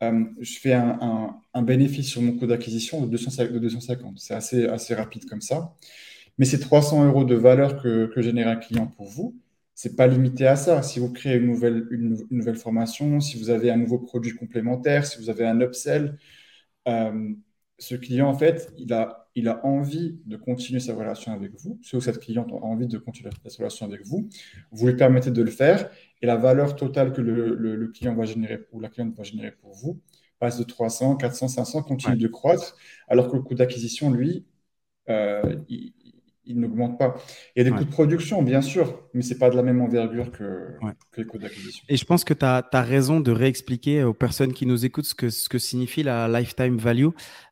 [0.00, 4.18] je fais un, bénéfice sur mon coût d'acquisition de, 250.
[4.18, 5.74] C'est assez, assez rapide comme ça.
[6.38, 9.34] Mais ces 300 euros de valeur que, que génère un client pour vous,
[9.76, 10.82] c'est pas limité à ça.
[10.82, 15.06] Si vous créez une nouvelle, une, nouvelle formation, si vous avez un nouveau produit complémentaire,
[15.06, 16.18] si vous avez un upsell,
[16.88, 17.34] euh,
[17.78, 21.78] ce client, en fait, il a, il a envie de continuer sa relation avec vous.
[21.82, 24.28] Ce ou cette cliente a envie de continuer sa relation avec vous.
[24.72, 25.90] Vous lui permettez de le faire
[26.22, 29.74] et la valeur totale que le, client va générer ou la cliente va générer pour
[29.74, 30.00] vous
[30.38, 32.76] passe de 300, 400, 500, continue de croître,
[33.08, 34.44] alors que le coût d'acquisition, lui,
[35.08, 35.94] euh, il,
[36.46, 37.16] il n'augmente pas.
[37.54, 39.62] Il y a des coûts de production, bien sûr, mais ce n'est pas de la
[39.62, 40.76] même envergure que,
[41.16, 41.84] les coûts d'acquisition.
[41.88, 45.14] Et je pense que tu as, raison de réexpliquer aux personnes qui nous écoutent ce
[45.14, 47.08] que, ce que signifie la lifetime value,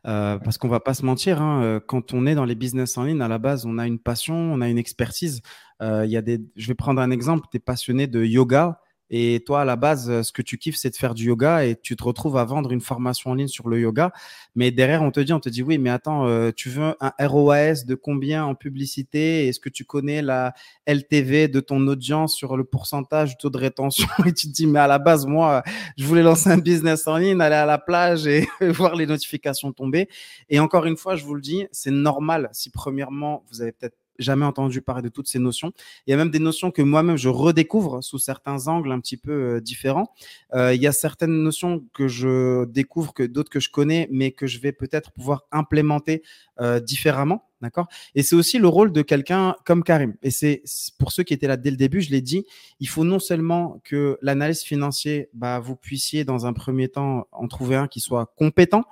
[0.07, 2.97] euh, parce qu'on va pas se mentir, hein, euh, quand on est dans les business
[2.97, 5.43] en ligne, à la base, on a une passion, on a une expertise.
[5.83, 9.43] Euh, y a des, je vais prendre un exemple, tu es passionné de yoga, et
[9.47, 11.95] toi, à la base, ce que tu kiffes, c'est de faire du yoga et tu
[11.95, 14.13] te retrouves à vendre une formation en ligne sur le yoga.
[14.55, 17.13] Mais derrière, on te dit, on te dit, oui, mais attends, euh, tu veux un
[17.21, 19.47] ROAS de combien en publicité?
[19.49, 20.55] Est-ce que tu connais la
[20.87, 24.09] LTV de ton audience sur le pourcentage taux de rétention?
[24.27, 25.63] Et tu te dis, mais à la base, moi,
[25.99, 29.73] je voulais lancer un business en ligne, aller à la plage et voir les notifications
[29.73, 30.09] tomber.
[30.49, 33.97] Et encore une fois, je vous le dis, c'est normal si premièrement, vous avez peut-être
[34.19, 35.73] jamais entendu parler de toutes ces notions.
[36.07, 39.17] Il y a même des notions que moi-même je redécouvre sous certains angles un petit
[39.17, 40.13] peu euh, différents.
[40.55, 44.33] Euh, il y a certaines notions que je découvre, que d'autres que je connais, mais
[44.33, 46.23] que je vais peut-être pouvoir implémenter
[46.61, 47.49] euh, différemment.
[47.61, 47.87] D'accord?
[48.15, 50.15] Et c'est aussi le rôle de quelqu'un comme Karim.
[50.23, 50.63] Et c'est
[50.99, 52.45] pour ceux qui étaient là dès le début, je l'ai dit,
[52.79, 57.49] il faut non seulement que l'analyse financière, bah, vous puissiez dans un premier temps en
[57.49, 58.85] trouver un qui soit compétent,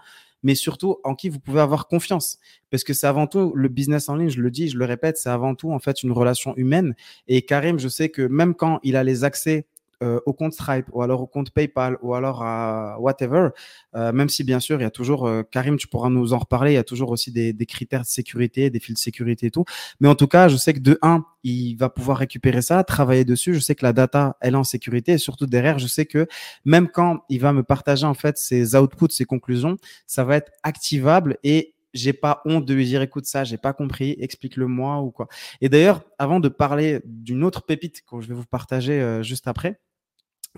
[0.42, 2.38] mais surtout en qui vous pouvez avoir confiance.
[2.70, 5.18] Parce que c'est avant tout le business en ligne, je le dis, je le répète,
[5.18, 6.94] c'est avant tout en fait une relation humaine.
[7.28, 9.66] Et Karim, je sais que même quand il a les accès
[10.02, 13.50] euh, au compte Stripe ou alors au compte PayPal ou alors à whatever,
[13.94, 16.38] euh, même si bien sûr il y a toujours, euh, Karim, tu pourras nous en
[16.38, 19.46] reparler, il y a toujours aussi des, des, critères de sécurité, des fils de sécurité
[19.46, 19.64] et tout.
[20.00, 23.24] Mais en tout cas, je sais que de un, il va pouvoir récupérer ça, travailler
[23.24, 23.54] dessus.
[23.54, 26.26] Je sais que la data, elle est en sécurité et surtout derrière, je sais que
[26.64, 30.50] même quand il va me partager en fait ses outputs, ses conclusions, ça va être
[30.64, 35.10] activable et j'ai pas honte de lui dire écoute ça, j'ai pas compris, explique-le-moi ou
[35.10, 35.28] quoi.
[35.60, 39.78] Et d'ailleurs, avant de parler d'une autre pépite que je vais vous partager juste après,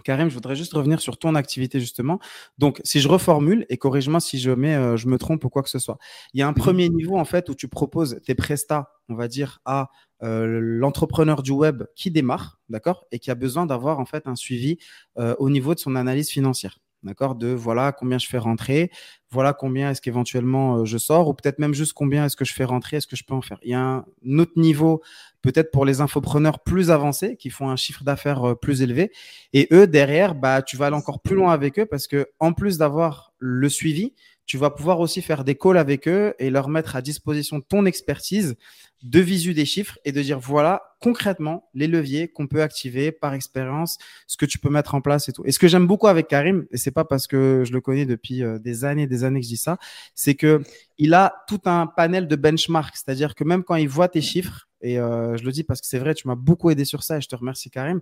[0.02, 2.18] Karim, je voudrais juste revenir sur ton activité justement.
[2.58, 5.62] Donc, si je reformule et corrige-moi si je mets, euh, je me trompe ou quoi
[5.62, 5.98] que ce soit.
[6.32, 9.28] Il y a un premier niveau en fait où tu proposes tes prestats, on va
[9.28, 9.90] dire à
[10.22, 14.36] euh, l'entrepreneur du web qui démarre, d'accord, et qui a besoin d'avoir en fait un
[14.36, 14.78] suivi
[15.18, 17.34] euh, au niveau de son analyse financière d'accord?
[17.34, 18.90] De voilà combien je fais rentrer,
[19.30, 22.54] voilà combien est-ce qu'éventuellement euh, je sors, ou peut-être même juste combien est-ce que je
[22.54, 23.58] fais rentrer, est-ce que je peux en faire?
[23.62, 25.02] Il y a un autre niveau,
[25.42, 29.12] peut-être pour les infopreneurs plus avancés, qui font un chiffre d'affaires euh, plus élevé.
[29.52, 32.52] Et eux, derrière, bah, tu vas aller encore plus loin avec eux parce que en
[32.52, 34.14] plus d'avoir le suivi,
[34.46, 37.86] tu vas pouvoir aussi faire des calls avec eux et leur mettre à disposition ton
[37.86, 38.56] expertise
[39.02, 43.34] de visu des chiffres et de dire voilà concrètement les leviers qu'on peut activer par
[43.34, 45.42] expérience, ce que tu peux mettre en place et tout.
[45.44, 48.06] Et ce que j'aime beaucoup avec Karim, et c'est pas parce que je le connais
[48.06, 49.76] depuis euh, des années, des années que je dis ça,
[50.14, 50.62] c'est que
[50.96, 54.66] il a tout un panel de benchmark, c'est-à-dire que même quand il voit tes chiffres,
[54.84, 57.16] et euh, je le dis parce que c'est vrai, tu m'as beaucoup aidé sur ça
[57.16, 58.00] et je te remercie Karim.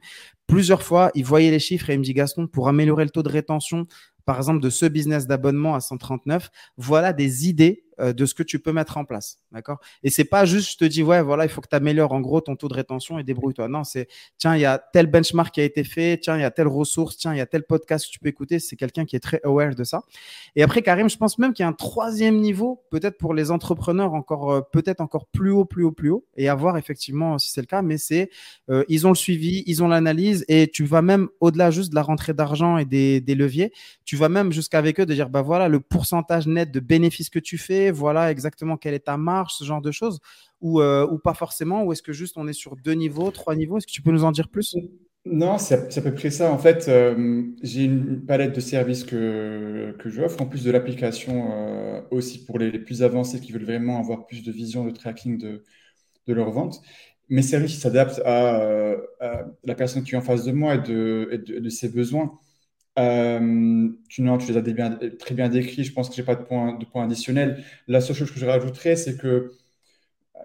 [0.49, 3.23] Plusieurs fois, il voyait les chiffres et il me dit Gaston, pour améliorer le taux
[3.23, 3.87] de rétention,
[4.25, 8.43] par exemple, de ce business d'abonnement à 139, voilà des idées euh, de ce que
[8.43, 9.39] tu peux mettre en place.
[9.53, 9.79] D'accord?
[10.03, 12.21] Et c'est pas juste, je te dis, ouais, voilà, il faut que tu améliores en
[12.21, 13.69] gros ton taux de rétention et débrouille-toi.
[13.69, 16.45] Non, c'est, tiens, il y a tel benchmark qui a été fait, tiens, il y
[16.45, 18.59] a telle ressource, tiens, il y a tel podcast que tu peux écouter.
[18.59, 20.03] C'est quelqu'un qui est très aware de ça.
[20.57, 23.51] Et après, Karim, je pense même qu'il y a un troisième niveau, peut-être pour les
[23.51, 27.39] entrepreneurs encore, euh, peut-être encore plus haut, plus haut, plus haut, et à voir effectivement
[27.39, 28.31] si c'est le cas, mais c'est,
[28.71, 31.95] euh, ils ont le suivi, ils ont l'analyse, et tu vas même au-delà juste de
[31.95, 33.73] la rentrée d'argent et des, leviers,
[34.05, 37.39] tu vas même jusqu'avec eux de dire, bah voilà, le pourcentage net de bénéfices que
[37.39, 40.21] tu fais, voilà exactement quelle est ta marge, ce genre de choses,
[40.61, 43.57] ou, euh, ou pas forcément, ou est-ce que juste on est sur deux niveaux, trois
[43.57, 43.79] niveaux?
[43.79, 44.77] Est-ce que tu peux nous en dire plus?
[45.25, 46.53] Non, c'est à peu près ça.
[46.53, 51.53] En fait, euh, j'ai une palette de services que, que j'offre, en plus de l'application
[51.53, 55.39] euh, aussi pour les, plus avancés qui veulent vraiment avoir plus de vision, de tracking
[55.39, 55.63] de,
[56.27, 56.81] de leur vente.
[57.29, 58.97] Mes services s'adaptent à,
[59.65, 62.39] la personne qui est en face de moi et de, de ses besoins.
[62.99, 64.63] Euh, tu, non, les as
[65.19, 65.85] très bien décrits.
[65.85, 67.65] Je pense que j'ai pas de points point additionnels.
[67.89, 69.53] La seule chose que je rajouterais, c'est que
[70.37, 70.41] euh,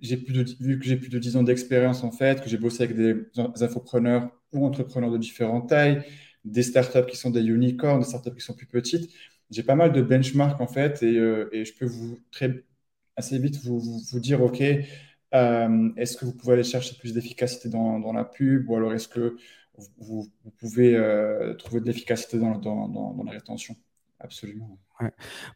[0.00, 2.58] j'ai plus de, vu que j'ai plus de 10 ans d'expérience en fait, que j'ai
[2.58, 3.16] bossé avec des,
[3.62, 6.02] infopreneurs ou entrepreneurs de différentes tailles,
[6.44, 9.10] des startups qui sont des unicorns, des startups qui sont plus petites,
[9.50, 12.64] j'ai pas mal de benchmarks en fait et, euh, je peux vous très
[13.16, 18.24] assez vite vous, dire ok, est-ce que vous pouvez aller chercher plus d'efficacité dans, la
[18.24, 19.36] pub ou alors est-ce que
[19.98, 23.74] vous, pouvez euh, trouver de l'efficacité dans, dans, la rétention.
[24.20, 24.78] Absolument.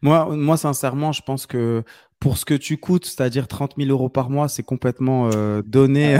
[0.02, 1.84] Moi, moi, sincèrement, je pense que
[2.18, 6.18] pour ce que tu coûtes, c'est-à-dire 30 000 euros par mois, c'est complètement euh, donné.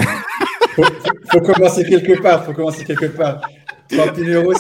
[0.79, 0.85] Il faut,
[1.33, 2.45] faut, commencer quelque part.
[2.45, 3.41] faut commencer quelque part.
[3.91, 4.55] 30 000 euros,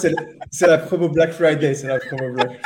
[0.50, 1.74] c'est la promo Black Friday.
[1.74, 2.60] C'est la promo Black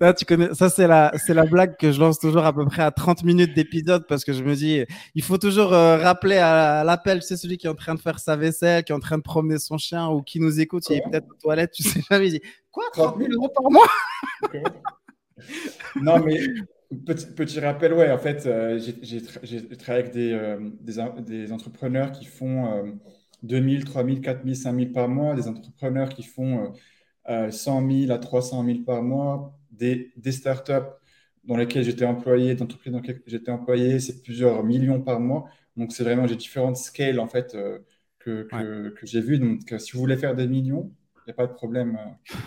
[0.00, 2.64] Là, tu connais, ça, c'est la, c'est la blague que je lance toujours à peu
[2.66, 4.84] près à 30 minutes d'épisode parce que je me dis,
[5.16, 8.20] il faut toujours euh, rappeler à, l'appel, c'est celui qui est en train de faire
[8.20, 10.98] sa vaisselle, qui est en train de promener son chien ou qui nous écoute, il
[10.98, 13.88] est peut-être aux toilettes, tu sais jamais, il dit, quoi, 30 000 euros par mois?
[16.00, 16.38] non, mais
[17.04, 22.12] Petit, petit, rappel, ouais, en fait, euh, j'ai travaillé avec des, euh, des, des, entrepreneurs
[22.12, 22.96] qui font
[23.42, 26.72] 2000, 3000, 4000, 5000 par mois, des entrepreneurs qui font
[27.26, 30.88] 100 000 à 300 000 par mois, des, des startups
[31.44, 35.48] dans lesquelles j'étais employé, d'entreprises dans lesquelles j'étais employé, c'est plusieurs millions par mois.
[35.76, 37.78] Donc, c'est vraiment, j'ai différentes scales, en fait, euh,
[38.18, 39.38] que, que, que j'ai vues.
[39.38, 41.96] Donc, euh, si vous voulez faire des millions, il n'y a pas de problème.
[41.96, 42.34] Euh.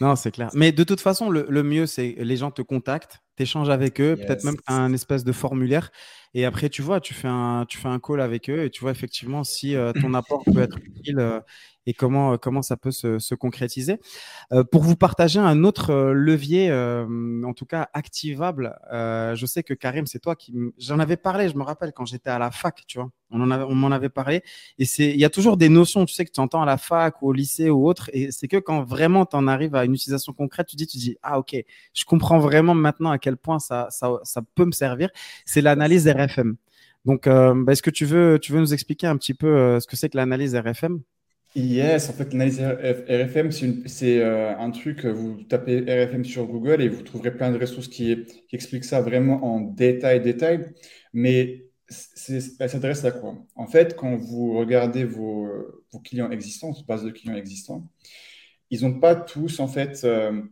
[0.00, 0.48] Non, c'est clair.
[0.54, 4.00] Mais de toute façon, le, le mieux, c'est les gens te contactent, tu échanges avec
[4.00, 5.90] eux, peut-être même un espèce de formulaire.
[6.34, 8.80] Et après, tu vois, tu fais un, tu fais un call avec eux et tu
[8.80, 11.42] vois effectivement si ton apport peut être utile
[11.88, 13.98] et comment, euh, comment ça peut se, se concrétiser.
[14.52, 19.72] Euh, pour vous partager un autre euh, levier, en tout cas activable, je sais que
[19.72, 20.54] Karim, c'est toi qui.
[20.76, 23.10] J'en avais parlé, je me rappelle, quand j'étais à la fac, tu vois.
[23.30, 24.42] On, en avait, m'en avait parlé.
[24.78, 26.76] Et c'est, il y a toujours des notions, tu sais, que tu entends à la
[26.78, 28.10] fac ou au lycée ou autre.
[28.12, 30.98] Et c'est que quand vraiment tu en arrives à une utilisation concrète, tu dis, tu
[30.98, 31.56] dis, ah, ok,
[31.94, 35.08] je comprends vraiment maintenant à quel point ça, ça, ça peut me servir.
[35.46, 36.56] C'est l'analyse RFM.
[37.06, 39.96] Donc, bah, est-ce que tu veux, tu veux nous expliquer un petit peu ce que
[39.96, 41.00] c'est que l'analyse RFM
[41.54, 43.50] Yes, en fait, l'analyse RFM,
[43.86, 47.88] c'est euh, un truc, vous tapez RFM sur Google et vous trouverez plein de ressources
[47.88, 50.66] qui, expliquent ça vraiment en détail, détail.
[51.12, 53.34] Mais ça s'adresse à quoi?
[53.56, 55.48] En fait, quand vous regardez vos,
[56.04, 57.88] clients existants, votre base de clients existants,
[58.70, 60.42] ils n'ont pas tous, en fait, euh,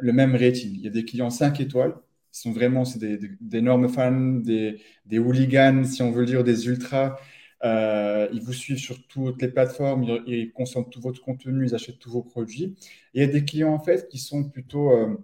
[0.00, 0.72] le même rating.
[0.74, 1.94] Il y a des clients 5 étoiles,
[2.32, 7.16] qui sont vraiment des, d'énormes fans, des, des hooligans, si on veut dire, des ultras.
[7.64, 11.98] Euh, ils vous suivent sur toutes les plateformes, ils, consomment tout votre contenu, ils achètent
[11.98, 12.76] tous vos produits.
[13.14, 15.16] il y a des clients en fait qui sont plutôt euh,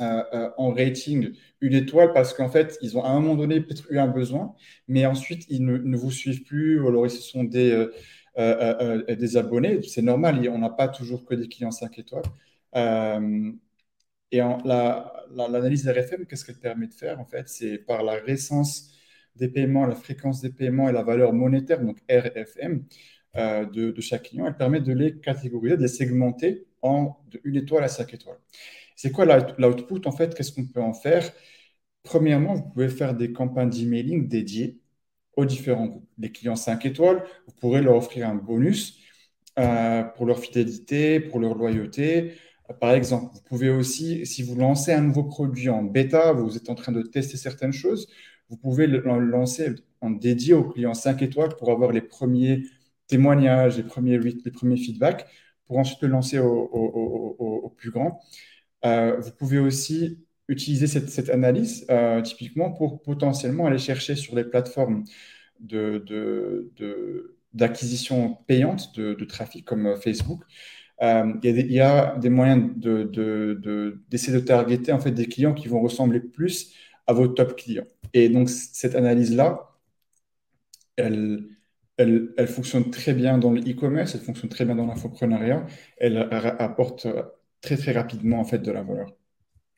[0.00, 3.90] euh, en rating une étoile parce qu'en fait ils ont à un moment donné peut-être
[3.90, 4.54] eu un besoin,
[4.86, 7.86] mais ensuite ils ne, vous suivent plus ou alors ils sont des,
[8.36, 9.82] des abonnés.
[9.82, 12.24] C'est normal, on n'a pas toujours que des clients 5 étoiles.
[14.30, 17.48] et l'analyse la, RFM, qu'est-ce qu'elle permet de faire en fait?
[17.48, 18.93] C'est par la récence
[19.36, 22.84] des paiements, la fréquence des paiements et la valeur monétaire, donc RFM,
[23.36, 27.56] euh, de, chaque client, elle permet de les catégoriser, de les segmenter en de une
[27.56, 28.38] étoile à cinq étoiles.
[28.96, 29.24] C'est quoi
[29.58, 31.32] l'output En fait, qu'est-ce qu'on peut en faire?
[32.04, 34.80] Premièrement, vous pouvez faire des campagnes d'emailing dédiées
[35.36, 36.08] aux différents groupes.
[36.18, 39.00] Les clients 5 étoiles, vous pourrez leur offrir un bonus
[39.58, 42.34] euh, pour leur fidélité, pour leur loyauté,
[42.80, 43.34] par exemple.
[43.34, 46.92] Vous pouvez aussi, si vous lancez un nouveau produit en bêta, vous êtes en train
[46.92, 48.08] de tester certaines choses,
[48.48, 52.64] vous pouvez le lancer en dédié aux clients 5 étoiles pour avoir les premiers
[53.06, 55.26] témoignages, les premiers, les premiers feedbacks,
[55.66, 58.20] pour ensuite le lancer au, plus grand.
[58.84, 64.44] Euh, vous pouvez aussi utiliser cette, analyse euh, typiquement pour potentiellement aller chercher sur les
[64.44, 65.04] plateformes
[67.52, 70.42] d'acquisition de, payante de, trafic comme Facebook.
[71.02, 75.80] Euh, il, y a des, moyens d'essayer de, targeter en fait des clients qui vont
[75.80, 76.74] ressembler plus
[77.06, 77.86] à vos top clients.
[78.12, 79.70] Et donc cette analyse-là,
[80.96, 81.48] elle,
[81.96, 85.66] elle, fonctionne très bien dans le e-commerce, elle fonctionne très bien dans l'infoprenariat,
[85.98, 86.18] elle,
[86.58, 87.06] apporte
[87.60, 89.12] très très rapidement en fait de la valeur.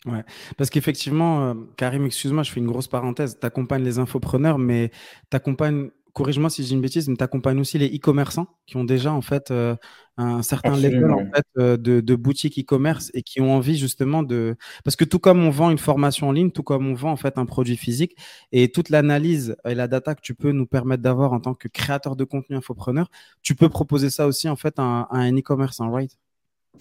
[0.04, 0.22] Ouais,
[0.56, 3.38] parce qu'effectivement, euh, Karim, excuse-moi, je fais une grosse parenthèse.
[3.40, 4.90] Tu accompagnes les infopreneurs, mais
[5.30, 8.84] tu accompagnes corrige-moi si j'ai une bêtise, mais tu accompagnes aussi les e-commerçants qui ont
[8.84, 9.76] déjà en fait euh,
[10.16, 14.22] un certain level en fait, euh, de, de boutique e-commerce et qui ont envie justement
[14.22, 17.10] de parce que tout comme on vend une formation en ligne, tout comme on vend
[17.10, 18.16] en fait un produit physique
[18.50, 21.68] et toute l'analyse et la data que tu peux nous permettre d'avoir en tant que
[21.68, 23.10] créateur de contenu infopreneur,
[23.42, 26.12] tu peux proposer ça aussi en fait à, un e-commerce, right?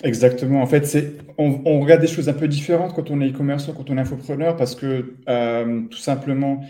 [0.03, 0.61] Exactement.
[0.61, 3.73] En fait, c'est on, on, regarde des choses un peu différentes quand on est e-commerçant,
[3.73, 6.61] quand on est infopreneur, parce que euh, tout simplement,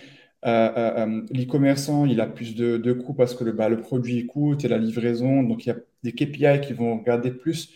[0.44, 4.78] l'e-commerçant, il a plus de, coûts parce que le, bah, le produit coûte et la
[4.78, 5.44] livraison.
[5.44, 7.72] Donc, il y a des KPI qui vont regarder plus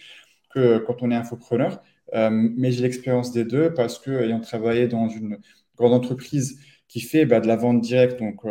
[0.53, 1.81] que quand on est infopreneur.
[2.13, 5.37] mais j'ai l'expérience des deux parce que, ayant travaillé dans une
[5.77, 8.41] grande entreprise qui fait bah, de la vente directe, donc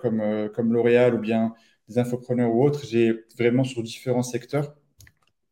[0.00, 1.54] comme, comme L'Oréal ou bien
[1.88, 4.74] des infopreneurs ou autres, j'ai vraiment sur différents secteurs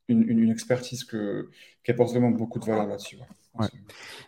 [0.09, 3.19] une, expertise qui apporte vraiment beaucoup de valeur là-dessus.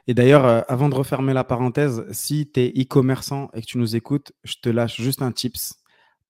[0.06, 3.78] Et d'ailleurs, euh, avant de refermer la parenthèse, si tu es e-commerçant et que tu
[3.78, 5.74] nous écoutes, je te lâche juste un tips.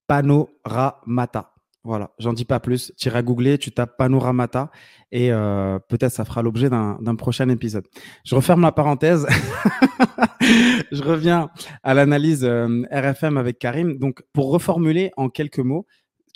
[0.06, 1.54] Panoramata.
[1.82, 2.92] Voilà, j'en dis pas plus.
[2.96, 4.70] Tu iras googler, tu tapes Panoramata
[5.12, 7.86] et euh, peut-être ça fera l'objet d'un prochain épisode.
[8.24, 9.26] Je referme la parenthèse.
[10.40, 11.50] je reviens
[11.82, 13.98] à l'analyse euh, RFM avec Karim.
[13.98, 15.86] Donc, pour reformuler en quelques mots,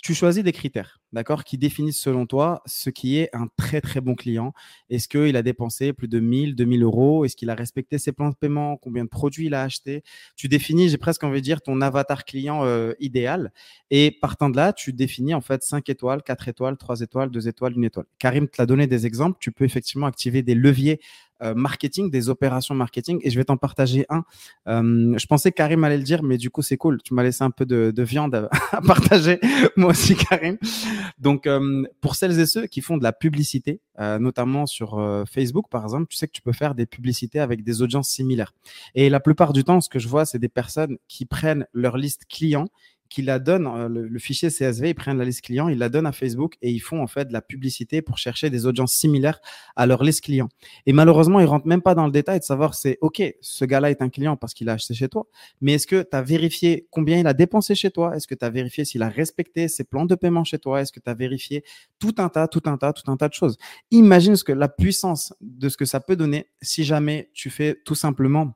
[0.03, 4.01] tu choisis des critères, d'accord, qui définissent selon toi ce qui est un très très
[4.01, 4.53] bon client?
[4.89, 7.25] Est-ce qu'il a dépensé plus de 1000, 2000 euros?
[7.25, 8.77] Est-ce qu'il a respecté ses plans de paiement?
[8.77, 10.03] Combien de produits il a acheté?
[10.35, 13.51] Tu définis, j'ai presque envie de dire, ton avatar client euh, idéal.
[13.91, 17.47] Et partant de là, tu définis en fait 5 étoiles, 4 étoiles, 3 étoiles, 2
[17.47, 18.05] étoiles, 1 étoile.
[18.17, 19.37] Karim te l'a donné des exemples.
[19.39, 20.99] Tu peux effectivement activer des leviers
[21.41, 23.19] euh, marketing, des opérations marketing.
[23.23, 24.23] Et je vais t'en partager un.
[24.67, 27.01] Euh, je pensais que Karim allait le dire, mais du coup, c'est cool.
[27.01, 29.39] Tu m'as laissé un peu de, viande à, partager.
[29.77, 30.57] Moi aussi, Karim.
[31.19, 35.83] Donc, euh, pour celles et ceux qui font de la publicité, notamment sur Facebook, par
[35.83, 38.53] exemple, tu sais que tu peux faire des publicités avec des audiences similaires.
[38.95, 41.97] Et la plupart du temps, ce que je vois, c'est des personnes qui prennent leur
[41.97, 42.67] liste client
[43.09, 46.05] qui la donnent, euh, le, fichier CSV, ils prennent la liste client, ils la donnent
[46.05, 49.39] à Facebook et ils font en fait de la publicité pour chercher des audiences similaires
[49.75, 50.47] à leur liste client.
[50.85, 53.89] Et malheureusement, ils rentrent même pas dans le détail de savoir c'est OK, ce gars-là
[53.89, 55.27] est un client parce qu'il a acheté chez toi,
[55.61, 58.15] mais est-ce que tu as vérifié combien il a dépensé chez toi?
[58.15, 60.81] Est-ce que tu as vérifié s'il a respecté ses plans de paiement chez toi?
[60.81, 61.63] Est-ce que tu as vérifié
[61.97, 63.57] tout un tas, tout un tas, tout un tas de choses
[63.91, 67.75] Imagine ce que la puissance de ce que ça peut donner si jamais tu fais
[67.85, 68.53] tout simplement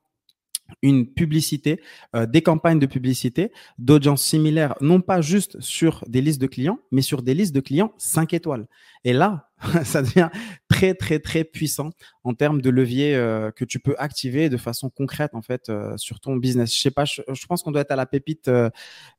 [0.81, 1.79] une publicité,
[2.15, 6.79] euh, des campagnes de publicité d'audience similaires, non pas juste sur des listes de clients,
[6.91, 8.67] mais sur des listes de clients 5 étoiles.
[9.05, 9.49] Et là,
[9.83, 10.29] ça devient
[10.69, 11.91] très, très, très puissant
[12.23, 15.95] en termes de levier euh, que tu peux activer de façon concrète, en fait, euh,
[15.97, 16.73] sur ton business.
[16.75, 18.49] Je sais pas, je, pense qu'on doit être à la pépite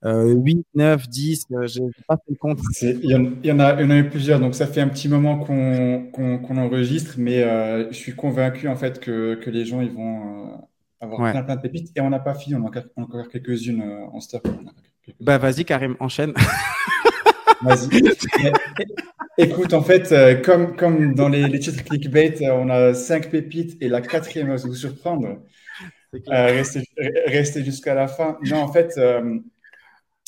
[0.02, 2.60] 8, 9, 10, j'ai pas fait le compte.
[2.82, 4.66] Il y, en, il y, en a, il y en a eu plusieurs, donc ça
[4.66, 7.42] fait un petit moment qu'on enregistre, mais
[7.90, 10.66] je suis convaincu, en fait, que, que les gens, ils vont
[11.04, 11.90] avoir plein, plein de pépites.
[11.96, 14.42] Et on n'a pas fini, on a encore, quelques-unes euh, en stock.
[15.20, 16.34] Bah vas-y Karim, enchaîne.
[17.62, 17.88] Vas-y.
[19.38, 23.76] Écoute, en fait, euh, comme, comme dans les, titres clickbait, euh, on a cinq pépites
[23.80, 25.42] et la quatrième va vous surprendre.
[26.26, 28.38] restez, jusqu'à la fin.
[28.44, 28.98] Non, en fait,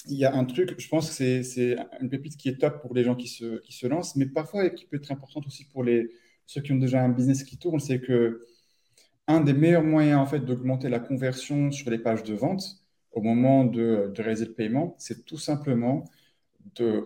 [0.09, 2.95] il y a un truc, je pense que c'est une pépite qui est top pour
[2.95, 5.85] les gens qui se, qui se lancent, mais parfois qui peut être importante aussi pour
[5.85, 6.09] les,
[6.47, 8.41] ceux qui ont déjà un business qui tourne, c'est que
[9.29, 13.23] un des meilleurs moyens en fait d'augmenter la conversion sur les pages de vente au
[13.23, 16.05] moment de, réaliser le paiement, c'est tout simplement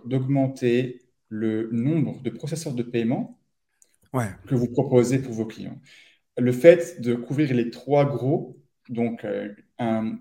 [0.04, 3.38] d'augmenter le nombre de processeurs de paiement
[4.46, 5.80] que vous proposez pour vos clients.
[6.36, 10.18] Le fait de couvrir les trois gros, donc euh, un,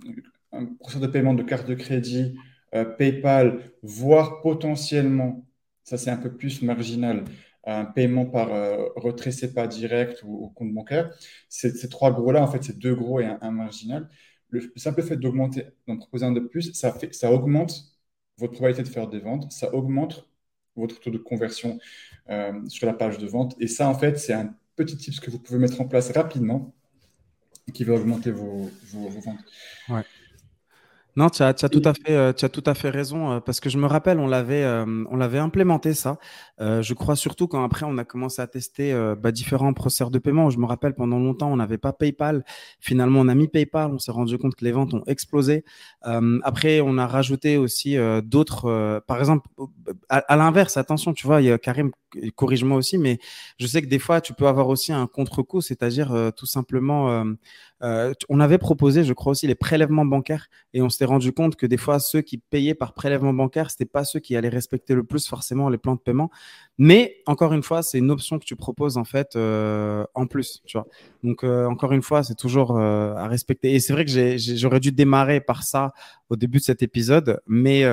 [0.80, 2.36] processeur de paiement de carte de crédit,
[2.76, 5.44] euh, PayPal, voire potentiellement,
[5.84, 7.24] ça c'est un peu plus marginal,
[7.66, 11.12] un paiement par euh, retrait pas direct ou, au compte bancaire.
[11.50, 14.10] Ces, trois gros-là, en fait, c'est deux gros et un, marginal.
[14.50, 17.74] Le, simple fait d'augmenter, d'en proposer un de plus, ça, fait, ça augmente
[18.38, 20.28] votre probabilité de faire des ventes, ça augmente
[20.76, 21.78] votre taux de conversion
[22.30, 23.56] euh, sur la page de vente.
[23.60, 26.74] Et ça, en fait, c'est un petits tips que vous pouvez mettre en place rapidement
[27.68, 29.40] et qui va augmenter vos ventes.
[29.90, 30.04] Ouais.
[31.20, 33.60] Non, tu as, tout à fait, euh, tu as tout à fait raison, euh, parce
[33.60, 36.18] que je me rappelle, on l'avait, euh, on l'avait implémenté ça.
[36.60, 40.50] je crois surtout quand après on a commencé à tester bah, différents processeurs de paiement.
[40.50, 42.46] Je me rappelle pendant longtemps, on n'avait pas PayPal.
[42.80, 43.92] Finalement, on a mis PayPal.
[43.92, 45.66] On s'est rendu compte que les ventes ont explosé.
[46.44, 49.02] après, on a rajouté aussi d'autres.
[49.08, 49.50] par exemple,
[50.10, 51.92] à, l'inverse, attention, tu vois, il y a Karim,
[52.36, 53.20] corrige-moi aussi, mais
[53.58, 57.26] je sais que des fois, tu peux avoir aussi un contre-coup, c'est-à-dire tout simplement
[57.82, 61.56] euh, on avait proposé, je crois aussi, les prélèvements bancaires et on s'est rendu compte
[61.56, 64.94] que des fois, ceux qui payaient par prélèvement bancaire, c'était pas ceux qui allaient respecter
[64.94, 66.30] le plus forcément les plans de paiement.
[66.78, 70.62] Mais encore une fois, c'est une option que tu proposes en fait euh, en plus,
[70.66, 70.88] tu vois.
[71.24, 73.74] Donc euh, encore une fois, c'est toujours à respecter.
[73.74, 75.92] Et c'est vrai que j'aurais dû démarrer par ça
[76.30, 77.86] au début de cet épisode, mais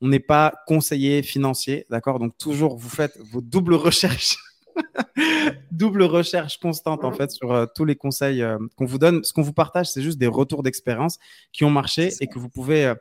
[0.00, 2.18] on n'est pas conseiller financier, d'accord?
[2.18, 4.36] Donc toujours, vous faites vos doubles recherches
[5.72, 9.24] double recherche constante en fait sur euh, tous les conseils euh, qu'on vous donne.
[9.24, 11.18] Ce qu'on vous partage, c'est juste des retours d'expérience
[11.52, 12.94] qui ont marché et que vous pouvez euh,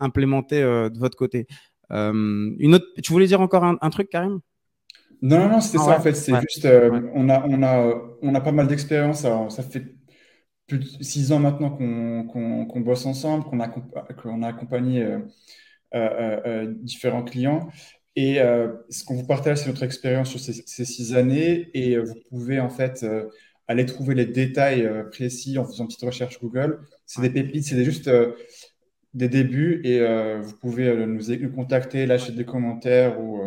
[0.00, 1.46] implémenter de votre côté.
[1.90, 4.40] une autre, tu voulais dire encore un, truc, Karim?
[5.22, 6.14] Non, non, non, c'était ah ça en fait.
[6.14, 6.68] C'est juste,
[7.14, 9.22] on, a, on, a, on a pas mal d'expérience.
[9.22, 9.94] Ça fait
[10.66, 15.16] plus de six ans maintenant qu'on bosse ensemble, qu'on a, qu'on a accompagné
[16.82, 17.70] différents clients.
[18.16, 21.70] Et euh, ce qu'on vous partage, c'est notre expérience sur ces, six années.
[21.74, 23.26] Et euh, vous pouvez en fait euh,
[23.68, 26.80] aller trouver les détails précis en faisant une petite recherche Google.
[27.04, 28.10] C'est des pépites, c'est juste
[29.12, 29.82] des débuts.
[29.84, 30.00] Et
[30.40, 33.42] vous pouvez nous, contacter, lâcher des commentaires ou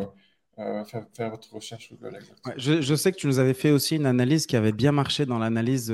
[1.15, 2.19] faire, votre recherche Google.
[2.57, 5.39] je, sais que tu nous avais fait aussi une analyse qui avait bien marché dans
[5.39, 5.91] l'analyse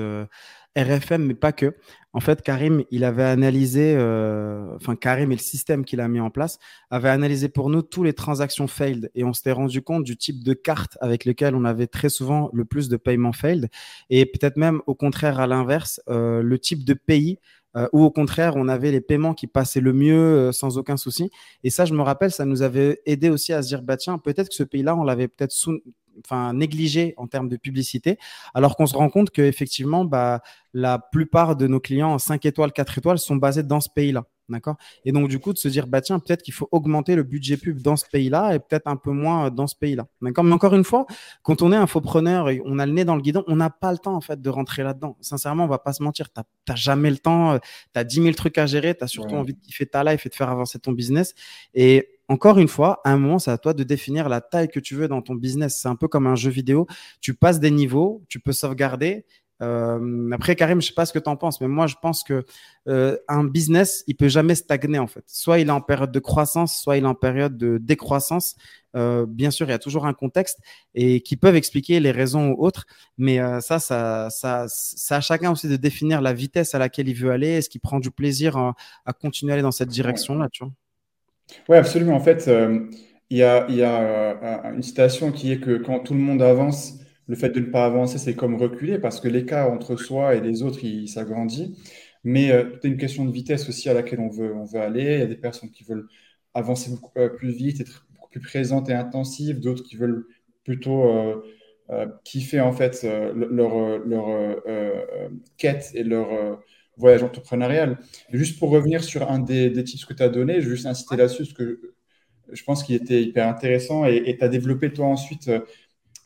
[0.75, 1.75] RFM, mais pas que.
[2.13, 6.21] En fait, Karim, il avait analysé, euh, enfin Karim et le système qu'il a mis
[6.21, 6.59] en place
[6.89, 10.41] avait analysé pour nous tous les transactions failed et on s'était rendu compte du type
[10.41, 13.67] de carte avec lequel on avait très souvent le plus de paiements failed
[14.09, 17.37] et peut-être même au contraire à l'inverse, euh, le type de pays
[17.75, 21.29] euh, ou au contraire, on avait les paiements qui passaient le mieux sans aucun souci.
[21.65, 24.17] Et ça, je me rappelle, ça nous avait aidé aussi à se dire, bah tiens,
[24.17, 25.81] peut-être que ce pays-là, on l'avait peut-être sous
[26.23, 28.17] enfin négligé en termes de publicité,
[28.53, 30.41] alors qu'on se rend compte que effectivement, bah,
[30.73, 34.25] la plupart de nos clients 5 étoiles, 4 étoiles sont basés dans ce pays-là.
[34.47, 34.75] D'accord?
[35.05, 37.57] Et donc, du coup, de se dire, bah, tiens, peut-être qu'il faut augmenter le budget
[37.57, 40.05] pub dans ce pays-là et peut-être un peu moins dans ce pays-là.
[40.21, 40.43] D'accord?
[40.43, 41.07] Mais encore une fois,
[41.41, 43.91] quand on est infopreneur et on a le nez dans le guidon, on n'a pas
[43.91, 45.17] le temps, en fait, de rentrer là-dedans.
[45.19, 46.29] Sincèrement, on va pas se mentir.
[46.31, 47.57] Tu n'as jamais le temps.
[47.57, 48.95] Tu as 10 000 trucs à gérer.
[48.95, 51.33] Tu as surtout envie de kiffer ta life et de faire avancer ton business.
[51.73, 54.79] Et encore une fois, à un moment, c'est à toi de définir la taille que
[54.79, 55.79] tu veux dans ton business.
[55.81, 56.87] C'est un peu comme un jeu vidéo.
[57.21, 59.25] Tu passes des niveaux, tu peux sauvegarder.
[59.61, 62.23] Euh, après, Karim, je sais pas ce que tu en penses, mais moi, je pense
[62.23, 62.45] que
[62.87, 65.23] euh, un business, il peut jamais stagner en fait.
[65.27, 68.55] Soit il est en période de croissance, soit il est en période de décroissance.
[68.95, 70.59] Euh, bien sûr, il y a toujours un contexte
[70.93, 72.85] et qui peuvent expliquer les raisons ou autres,
[73.17, 77.15] mais ça, ça, ça, ça à chacun aussi de définir la vitesse à laquelle il
[77.15, 77.47] veut aller.
[77.47, 80.73] Est-ce qu'il prend du plaisir à, à continuer à aller dans cette direction-là, tu vois?
[81.69, 82.15] Oui, absolument.
[82.15, 82.89] En fait, euh,
[83.29, 87.35] il y a, euh, une citation qui est que quand tout le monde avance, le
[87.35, 90.63] fait de ne pas avancer, c'est comme reculer parce que l'écart entre soi et les
[90.63, 91.75] autres, il s'agrandit.
[92.23, 95.15] Mais euh, c'est une question de vitesse aussi à laquelle on veut, aller.
[95.15, 96.07] Il y a des personnes qui veulent
[96.53, 96.91] avancer
[97.37, 100.25] plus vite, être beaucoup plus présentes et intensives, d'autres qui veulent
[100.63, 101.03] plutôt
[102.23, 104.55] kiffer en fait leur
[105.57, 106.59] quête et leur
[106.97, 107.99] voyage entrepreneurial.
[108.31, 110.85] juste pour revenir sur un des, des tips que tu as donné, je vais juste
[110.85, 111.95] inciter là-dessus, parce que
[112.51, 115.49] je pense qu'il était hyper intéressant et tu as développé toi ensuite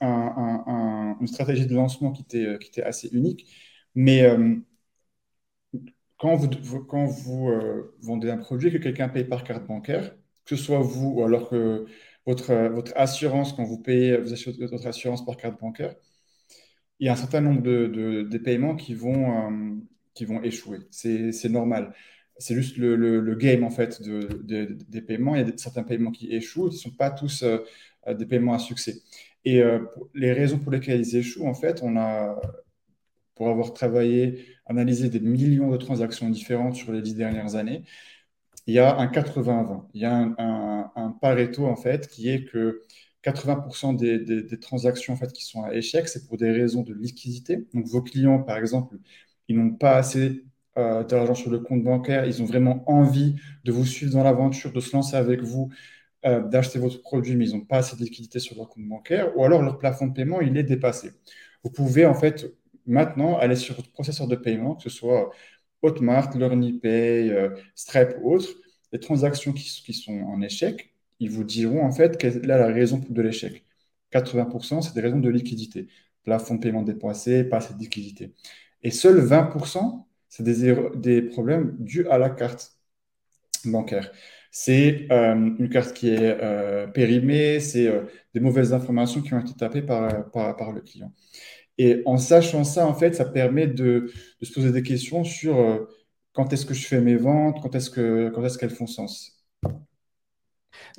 [0.01, 3.47] euh, une stratégie de lancement qui était, assez unique.
[3.95, 4.55] Mais euh,
[6.17, 6.49] quand vous,
[6.85, 10.15] quand vous euh, vendez un produit que quelqu'un paye par carte bancaire,
[10.45, 11.85] que ce soit vous ou alors que
[12.25, 15.95] votre, votre assurance, quand vous payez vous achetez votre assurance par carte bancaire,
[16.99, 17.87] il y a un certain nombre de,
[18.29, 19.81] de, paiements qui vont,
[20.19, 20.79] qui vont échouer.
[20.91, 21.93] C'est normal.
[22.37, 25.35] C'est juste le, game en fait de, des paiements.
[25.35, 27.59] Il y a certains paiements qui échouent, ils ne sont pas tous euh,
[28.13, 29.01] des paiements à succès.
[29.45, 29.79] Et euh,
[30.13, 32.37] les raisons pour lesquelles ils échouent, en fait, on a,
[33.35, 37.83] pour avoir travaillé, analysé des millions de transactions différentes sur les dix dernières années,
[38.67, 39.87] il y a un 80-20.
[39.93, 42.81] Il y a un, Pareto, en fait, qui est que
[43.23, 46.83] 80% des, des, des, transactions en fait, qui sont à échec, c'est pour des raisons
[46.83, 47.67] de liquidité.
[47.73, 48.97] Donc, vos clients, par exemple,
[49.49, 50.45] ils n'ont pas assez
[50.77, 53.35] euh, d'argent sur le compte bancaire, ils ont vraiment envie
[53.65, 55.69] de vous suivre dans l'aventure, de se lancer avec vous,
[56.25, 59.37] euh, d'acheter votre produit, mais ils n'ont pas assez de liquidité sur leur compte bancaire,
[59.37, 61.11] ou alors leur plafond de paiement, il est dépassé.
[61.63, 62.53] Vous pouvez en fait
[62.85, 65.31] maintenant aller sur votre processeur de paiement, que ce soit
[65.81, 68.49] Hotmart, LearnyPay, euh, Stripe ou autres,
[68.93, 72.67] les transactions qui, qui, sont en échec, ils vous diront en fait quelle est la
[72.67, 73.65] raison de l'échec.
[74.11, 75.87] 80%, c'est des raisons de liquidité
[76.23, 78.33] plafond de paiement dépassé, pas assez de liquidité.
[78.83, 82.73] Et seuls 20%, c'est des, problèmes dus à la carte
[83.65, 84.11] bancaire.
[84.51, 88.03] C'est euh, une carte qui est euh, périmée, c'est euh,
[88.33, 91.13] des mauvaises informations qui ont été tapées par, par, le client.
[91.77, 94.11] Et en sachant ça, en fait, ça permet de,
[94.41, 95.87] se poser des questions sur
[96.33, 99.45] quand est-ce que je fais mes ventes, quand est-ce qu'elles est qu'elles font sens.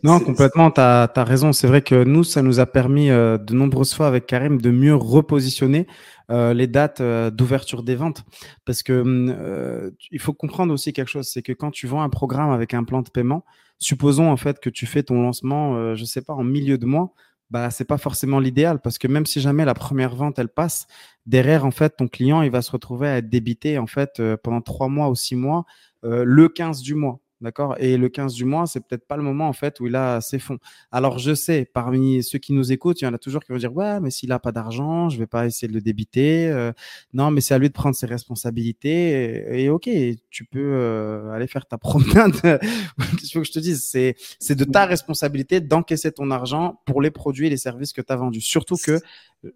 [0.02, 1.52] Non, complètement, tu as, raison.
[1.52, 4.94] C'est vrai que nous, ça nous a permis de nombreuses fois avec Karim de mieux
[4.94, 5.86] repositionner
[6.30, 8.24] euh, les dates euh, d'ouverture des ventes.
[8.64, 12.02] Parce que hum, euh, il faut comprendre aussi quelque chose, c'est que quand tu vends
[12.02, 13.44] un programme avec un plan de paiement,
[13.78, 17.14] supposons en fait que tu fais ton lancement, je sais pas, en milieu de mois,
[17.50, 20.86] bah c'est pas forcément l'idéal parce que même si jamais la première vente elle passe,
[21.26, 24.60] derrière en fait ton client il va se retrouver à être débité en fait pendant
[24.60, 25.64] trois mois ou six mois
[26.02, 27.20] le 15 du mois.
[27.40, 27.74] D'accord?
[27.78, 30.20] Et le 15 du mois, c'est peut-être pas le moment en fait où il a
[30.20, 30.58] ses fonds.
[30.92, 33.58] Alors je sais, parmi ceux qui nous écoutent, il y en a toujours qui vont
[33.58, 36.48] dire ouais, mais s'il a pas d'argent, je vais pas essayer de le débiter.
[36.48, 36.72] Euh,
[37.14, 39.62] non, mais c'est à lui de prendre ses responsabilités.
[39.62, 39.88] Et, ok,
[40.28, 42.34] tu peux euh, aller faire ta promenade.
[42.42, 47.10] Qu'est-ce que je te dise C'est c'est de ta responsabilité d'encaisser ton argent pour les
[47.10, 48.42] produits et les services que tu as vendus.
[48.42, 49.00] Surtout que,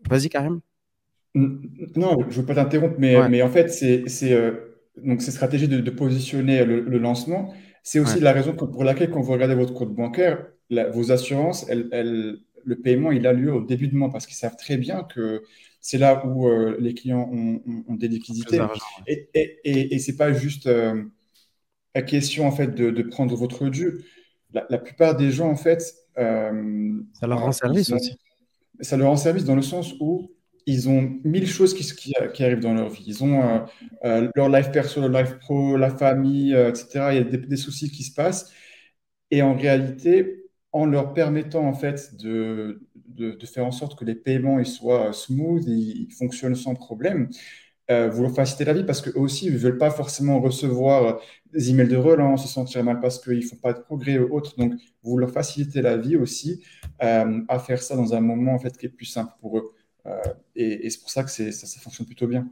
[0.09, 0.61] vas-y Karim.
[1.35, 4.53] Non, je veux pas t'interrompre, mais mais en fait c'est c'est euh,
[5.05, 7.53] donc ces stratégies de, positionner le lancement
[7.85, 12.76] c'est aussi la raison pour laquelle, quand vous regardez votre compte bancaire, vos assurances, le
[12.82, 15.43] paiement, il a lieu au début du mois parce qu'ils savent très bien que
[15.82, 18.59] c'est là où euh, les clients ont, des liquidités.
[19.07, 21.05] Et, et, et, c'est pas juste euh,
[21.95, 24.03] la question en fait de, prendre votre dû.
[24.51, 28.16] La, plupart des gens, en fait, euh, ça leur rend service aussi.
[28.80, 30.32] Ça leur rend service dans le sens où
[30.67, 33.05] ils ont mille choses qui, arrivent dans leur vie.
[33.07, 33.59] Ils ont euh,
[34.05, 37.11] euh, leur life perso, leur life pro, la famille, euh, etc.
[37.12, 38.53] Il y a des, soucis qui se passent.
[39.31, 42.81] Et en réalité, en leur permettant en fait de,
[43.47, 47.29] faire en sorte que les paiements ils soient smooth, ils, fonctionnent sans problème,
[47.89, 51.21] vous leur facilitez la vie parce qu'eux aussi, ils ne veulent pas forcément recevoir
[51.53, 54.35] des emails de relance, se sentir mal parce qu'ils ne font pas de progrès ou
[54.35, 54.57] autre.
[54.57, 56.62] Donc, vous leur facilitez la vie aussi
[56.99, 59.75] à faire ça dans un moment en fait qui est plus simple pour eux.
[60.07, 60.23] Euh,
[60.55, 62.49] et, c'est pour ça que ça, ça fonctionne plutôt bien.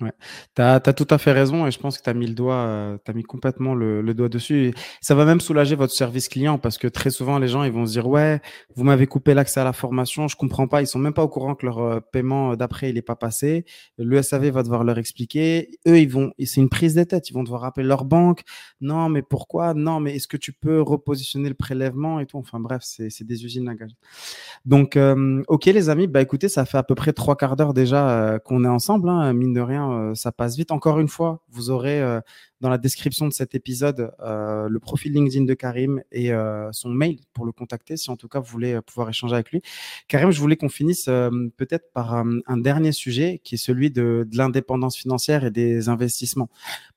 [0.00, 0.12] Ouais.
[0.56, 2.56] Tu as, tout à fait raison et je pense que tu as mis le doigt,
[2.56, 4.74] euh, as mis complètement le, doigt dessus.
[5.00, 7.86] Ça va même soulager votre service client parce que très souvent les gens ils vont
[7.86, 8.40] se dire ouais,
[8.74, 11.28] vous m'avez coupé l'accès à la formation, je comprends pas, ils sont même pas au
[11.28, 13.66] courant que leur euh, paiement d'après il est pas passé.
[13.96, 15.70] Le SAV va devoir leur expliquer.
[15.86, 18.42] Eux ils vont, c'est une prise de tête, ils vont devoir rappeler leur banque.
[18.80, 19.74] Non mais pourquoi?
[19.74, 22.38] Non mais est-ce que tu peux repositionner le prélèvement et tout?
[22.38, 23.92] Enfin bref, c'est des usines à gage.
[24.64, 27.74] Donc euh, ok les amis, bah écoutez, ça fait à peu près trois quarts d'heure
[27.74, 30.70] déjà qu'on est ensemble, hein, mine de rien euh, ça passe vite.
[30.70, 32.20] Encore une fois, vous aurez euh,
[32.60, 36.30] dans la description de cet épisode euh, le profil LinkedIn de Karim et
[36.72, 39.60] son mail pour le contacter si en tout cas vous voulez pouvoir échanger avec lui.
[40.08, 44.96] Karim, je voulais qu'on finisse peut-être par un dernier sujet qui est celui de, l'indépendance
[44.96, 46.48] financière et des investissements.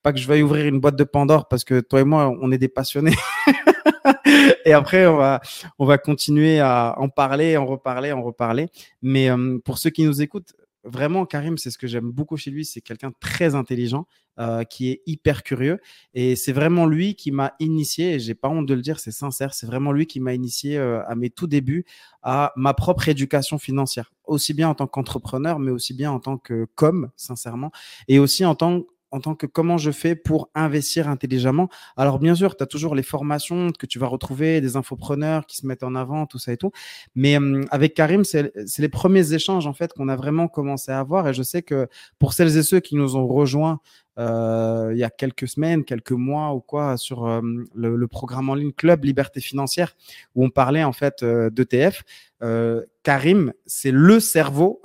[0.02, 2.50] Pas que je veuille ouvrir une boîte de Pandore parce que toi et moi, on
[2.50, 3.14] est des passionnés.
[4.64, 5.40] et après, on va,
[5.78, 8.68] on va continuer à en parler, en reparler, en reparler.
[9.02, 9.28] Mais
[9.64, 10.54] pour ceux qui nous écoutent,
[10.88, 12.64] vraiment, Karim, c'est ce que j'aime beaucoup chez lui.
[12.64, 14.06] C'est quelqu'un très intelligent,
[14.38, 15.80] euh, qui est hyper curieux.
[16.14, 19.10] Et c'est vraiment lui qui m'a initié, et j'ai pas honte de le dire, c'est
[19.10, 21.84] sincère, c'est vraiment lui qui m'a initié euh, à mes tout débuts
[22.22, 24.12] à ma propre éducation financière.
[24.24, 27.72] Aussi bien en tant qu'entrepreneur, mais aussi bien en tant que com, sincèrement,
[28.06, 31.68] et aussi en tant en tant que comment je fais pour investir intelligemment.
[31.96, 35.56] Alors bien sûr, tu as toujours les formations que tu vas retrouver, des infopreneurs qui
[35.56, 36.70] se mettent en avant, tout ça et tout.
[37.14, 37.38] Mais
[37.70, 41.28] avec Karim, c'est les premiers échanges en fait qu'on a vraiment commencé à avoir.
[41.28, 41.88] Et je sais que
[42.18, 43.80] pour celles et ceux qui nous ont rejoints
[44.18, 47.40] euh, il y a quelques semaines, quelques mois ou quoi sur
[47.74, 49.94] le, programme en ligne Club Liberté Financière
[50.34, 52.02] où on parlait en fait euh, d'ETF.
[52.42, 54.82] Euh, Karim, c'est le cerveau.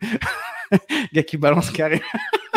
[1.12, 2.00] gars qui balance Karim.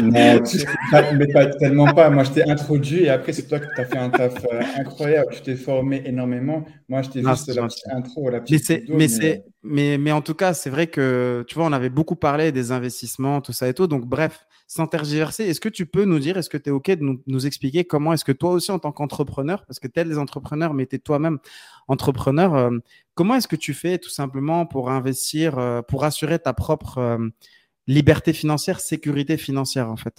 [0.02, 0.12] Non,
[1.18, 2.10] mais pas tellement pas.
[2.10, 5.34] Moi, je t'ai introduit et après, c'est toi qui as fait un taf euh, incroyable.
[5.34, 6.66] Tu t'es formé énormément.
[6.88, 9.98] Moi, je t'ai juste la petite intro, la petite mais, mais, mais...
[9.98, 13.42] mais, en tout cas, c'est vrai que, tu vois, on avait beaucoup parlé des investissements,
[13.42, 13.88] tout ça et tout.
[13.88, 16.92] Donc, bref, sans tergiverser, est-ce que tu peux nous dire, est-ce que tu es OK
[16.92, 20.00] de nous, nous expliquer comment est-ce que toi aussi, en tant qu'entrepreneur, parce que tu
[20.00, 21.40] es des entrepreneurs, mais tu es toi-même
[21.88, 22.78] entrepreneur, euh,
[23.16, 27.32] comment est-ce que tu fais tout simplement pour investir, euh, pour assurer ta propre
[27.90, 30.16] liberté financière, sécurité financière, en fait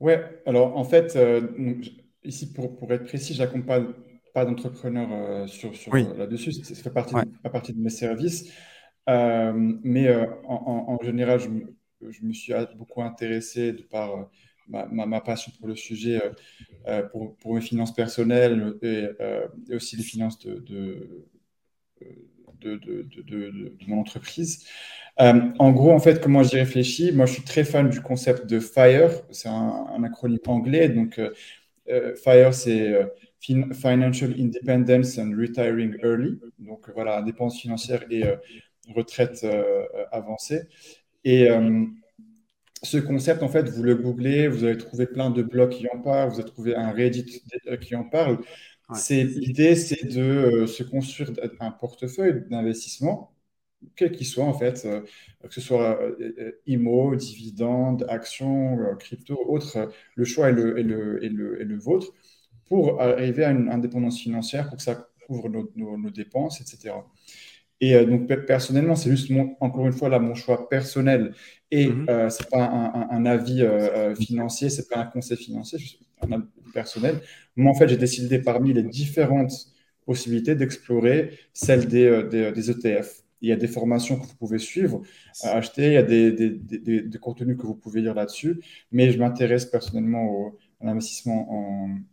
[0.00, 1.42] Ouais, alors en fait, euh,
[2.22, 3.86] ici, pour, pour, être précis, j'accompagne
[4.32, 8.52] pas d'entrepreneurs euh, sur, sur euh, là-dessus, ça fait partie, de, partie de mes services.
[9.08, 10.08] mais
[10.44, 11.48] en, en, général, je,
[12.10, 14.30] je, me suis beaucoup intéressé de par
[14.68, 16.20] ma, ma, passion pour le sujet,
[17.10, 19.08] pour, pour, mes finances personnelles et,
[19.74, 21.26] aussi les finances de, de
[22.60, 24.66] de, de, mon entreprise.
[25.18, 28.60] En gros, en fait, comment j'y réfléchis Moi, je suis très fan du concept de
[28.60, 29.10] FIRE.
[29.30, 30.88] C'est un, acronyme anglais.
[30.88, 31.20] Donc,
[31.86, 32.94] FIRE, c'est
[33.40, 36.38] Financial Independence and Retiring Early.
[36.58, 38.24] Donc, voilà, indépendance financière et
[38.94, 39.46] retraite
[40.12, 40.62] avancée.
[41.24, 41.48] Et
[42.82, 45.98] ce concept, en fait, vous le googlez, vous allez trouver plein de blogs qui en
[46.00, 47.42] parlent, vous allez trouver un Reddit
[47.80, 48.38] qui en parle.
[49.10, 53.32] L'idée, c'est de euh, se construire un portefeuille d'investissement,
[53.96, 55.02] quel qu'il soit en fait, euh,
[55.42, 59.90] que ce soit euh, IMO, dividendes, actions, crypto, autres.
[60.14, 62.12] Le choix est le, est le, est le, est le vôtre
[62.66, 66.94] pour arriver à une indépendance financière, pour que ça couvre nos, nos dépenses, etc.
[67.80, 71.32] Et euh, donc, personnellement, c'est juste, encore une fois, là, mon choix personnel.
[71.70, 72.06] Et mhm.
[72.08, 76.26] euh, ce n'est pas un, avis euh, financier, ce n'est pas un conseil financier, c'est
[76.26, 77.20] un avis personnel.
[77.56, 79.52] Moi, en fait, j'ai décidé parmi les différentes
[80.04, 83.22] possibilités d'explorer celle des, des, ETF.
[83.40, 85.02] Il y a des formations que vous pouvez suivre,
[85.42, 88.60] acheter, il y a des, des, des, contenus que vous pouvez lire là-dessus,
[88.90, 91.48] mais je m'intéresse personnellement au, un investissement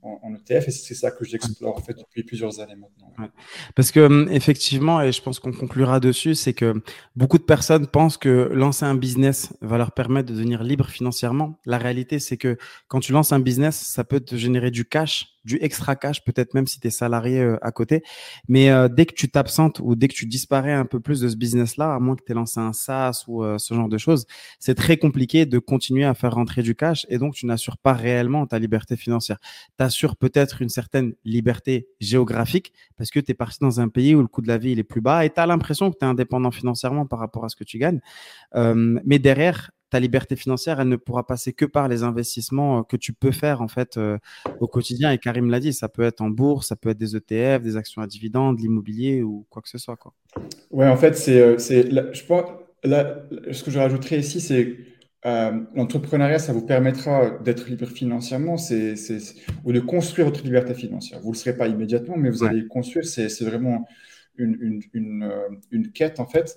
[0.02, 3.14] en, ETF et c'est ça que j'explore en fait depuis plusieurs années maintenant.
[3.76, 6.82] Parce que hum, effectivement, et je pense qu'on conclura dessus, c'est que
[7.16, 11.60] beaucoup de personnes pensent que lancer un business va leur permettre de devenir libre financièrement.
[11.66, 12.58] La réalité, c'est que
[12.88, 16.54] quand tu lances un business, ça peut te générer du cash du extra cash, peut-être
[16.54, 18.04] même si tu es salarié euh, à côté.
[18.48, 21.30] Mais euh, dès que tu t'absentes ou dès que tu disparais un peu plus de
[21.30, 23.98] ce business-là, à moins que tu aies lancé un SaaS ou euh, ce genre de
[23.98, 24.26] choses,
[24.60, 27.94] c'est très compliqué de continuer à faire rentrer du cash et donc tu n'assures pas
[27.94, 29.38] réellement ta liberté financière.
[29.78, 34.16] Tu assures peut-être une certaine liberté géographique parce que tu es parti dans un pays
[34.16, 35.98] où le coût de la vie il est plus bas et tu as l'impression que
[35.98, 38.00] tu es indépendant financièrement par rapport à ce que tu gagnes.
[38.54, 42.98] mais derrière, ta liberté financière, elle ne pourra passer que par les investissements euh, que
[42.98, 44.18] tu peux faire en fait euh,
[44.60, 45.12] au quotidien.
[45.12, 47.78] Et Karim l'a dit, ça peut être en bourse, ça peut être des ETF, des
[47.78, 49.96] actions à dividendes, l'immobilier ou quoi que ce soit.
[49.96, 50.14] Quoi.
[50.72, 52.44] Ouais, en fait, c'est, euh, je pense,
[52.84, 54.78] là, ce que je rajouterais ici, c'est
[55.74, 59.18] l'entrepreneuriat, ça vous permettra d'être libre financièrement, c'est, c'est,
[59.64, 61.20] ou de construire votre liberté financière.
[61.20, 63.06] Vous ne le serez pas immédiatement, mais vous allez construire.
[63.06, 63.88] C'est, c'est vraiment
[64.38, 65.34] une, une, une,
[65.72, 66.56] une, quête en fait.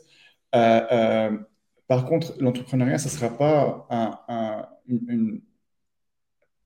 [0.55, 1.31] Euh,
[1.89, 3.89] par contre, l'entrepreneuriat, ce ne sera pas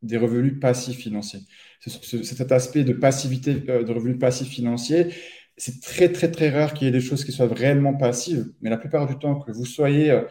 [0.02, 1.40] des revenus passifs financiers.
[1.80, 5.08] Cet aspect de passivité, euh, de revenus passifs financiers,
[5.56, 8.52] c'est très, très, très rare qu'il y ait des choses qui soient réellement passives.
[8.60, 10.22] Mais la plupart du temps, que vous soyez, euh,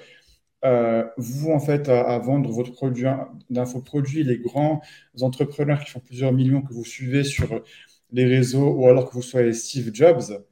[0.65, 3.05] euh, vous, en fait, à, vendre votre produit,
[3.49, 4.81] d'infoproduits, les grands
[5.21, 7.63] entrepreneurs qui font plusieurs millions que vous suivez sur
[8.11, 10.43] les réseaux, ou alors que vous soyez Steve Jobs,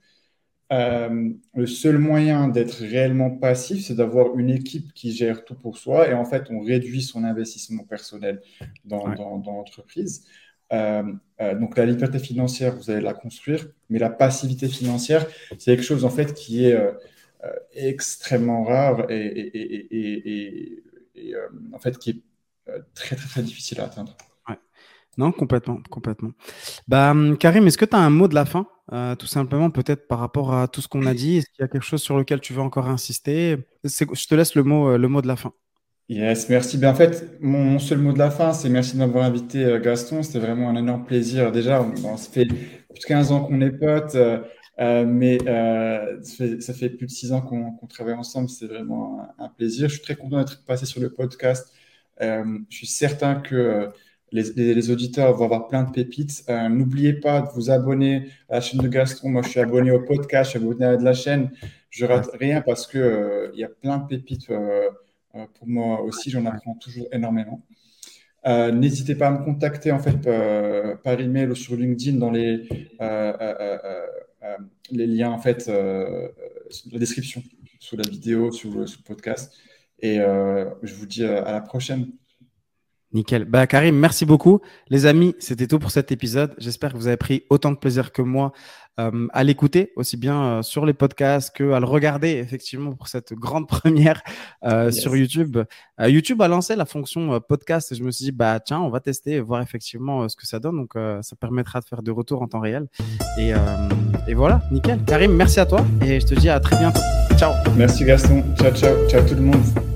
[0.71, 5.77] euh, le seul moyen d'être réellement passif, c'est d'avoir une équipe qui gère tout pour
[5.77, 8.41] soi et en fait, on réduit son investissement personnel
[8.85, 9.07] dans,
[9.45, 10.27] l'entreprise.
[10.71, 11.03] Euh,
[11.41, 15.25] euh, donc, la liberté financière, vous allez la construire, mais la passivité financière,
[15.57, 16.77] c'est quelque chose en fait qui est
[17.73, 20.83] extrêmement rare et,
[21.15, 21.35] et
[21.73, 22.21] en fait qui est
[22.93, 24.15] très, très, très difficile à atteindre.
[25.19, 26.31] Non, complètement, complètement.
[26.87, 29.69] Bah, hum, Karim, est-ce que tu as un mot de la fin, euh, tout simplement,
[29.69, 32.01] peut-être par rapport à tout ce qu'on a dit Est-ce qu'il y a quelque chose
[32.01, 33.57] sur lequel tu veux encore insister?
[33.83, 35.53] Je te laisse le mot, euh, le mot de la fin.
[36.07, 36.79] Yes, merci.
[36.79, 39.79] Ben, en fait, mon, seul mot de la fin, c'est merci de m'avoir invité, euh,
[39.79, 40.23] Gaston.
[40.23, 41.51] C'était vraiment un énorme plaisir.
[41.51, 41.85] Déjà,
[42.17, 44.17] ça fait plus de 15 ans qu'on est potes,
[44.79, 45.37] mais
[46.23, 48.49] ça fait, plus de 6 ans qu'on travaille ensemble.
[48.49, 49.87] C'est vraiment un, plaisir.
[49.87, 51.71] Je suis très content d'être passé sur le podcast.
[52.19, 53.89] je suis certain que
[54.31, 56.43] les, auditeurs vont avoir plein de pépites.
[56.49, 59.29] Euh, n'oubliez pas de vous abonner à la chaîne de Gaston.
[59.29, 61.51] Moi, je suis abonné au podcast, je suis abonné à la chaîne.
[61.89, 64.89] Je rate rien parce que euh, y a plein de pépites euh,
[65.33, 66.29] pour moi aussi.
[66.29, 67.61] J'en apprends toujours énormément.
[68.45, 70.27] N'hésitez pas à me contacter en fait
[71.03, 72.67] par email ou sur LinkedIn dans les,
[74.91, 77.43] les liens en fait la description,
[77.79, 79.53] sous la vidéo, sur le podcast.
[79.99, 82.07] Et je vous dis à la prochaine.
[83.13, 83.45] Nickel.
[83.45, 84.61] Bah, Karim, merci beaucoup.
[84.89, 86.53] Les amis, c'était tout pour cet épisode.
[86.57, 88.51] J'espère que vous avez pris autant de plaisir que moi
[88.99, 93.07] euh, à l'écouter, aussi bien euh, sur les podcasts que à le regarder, effectivement, pour
[93.07, 94.21] cette grande première
[94.65, 95.57] euh, sur YouTube.
[95.99, 98.99] YouTube a lancé la fonction podcast et je me suis dit, bah, tiens, on va
[98.99, 100.77] tester, voir effectivement ce que ça donne.
[100.77, 102.87] Donc, ça permettra de faire des retours en temps réel.
[103.37, 103.51] Et,
[104.27, 105.03] et voilà, nickel.
[105.05, 107.01] Karim, merci à toi et je te dis à très bientôt.
[107.37, 107.53] Ciao.
[107.75, 108.43] Merci Gaston.
[108.57, 109.09] Ciao, ciao.
[109.09, 109.88] Ciao tout le monde.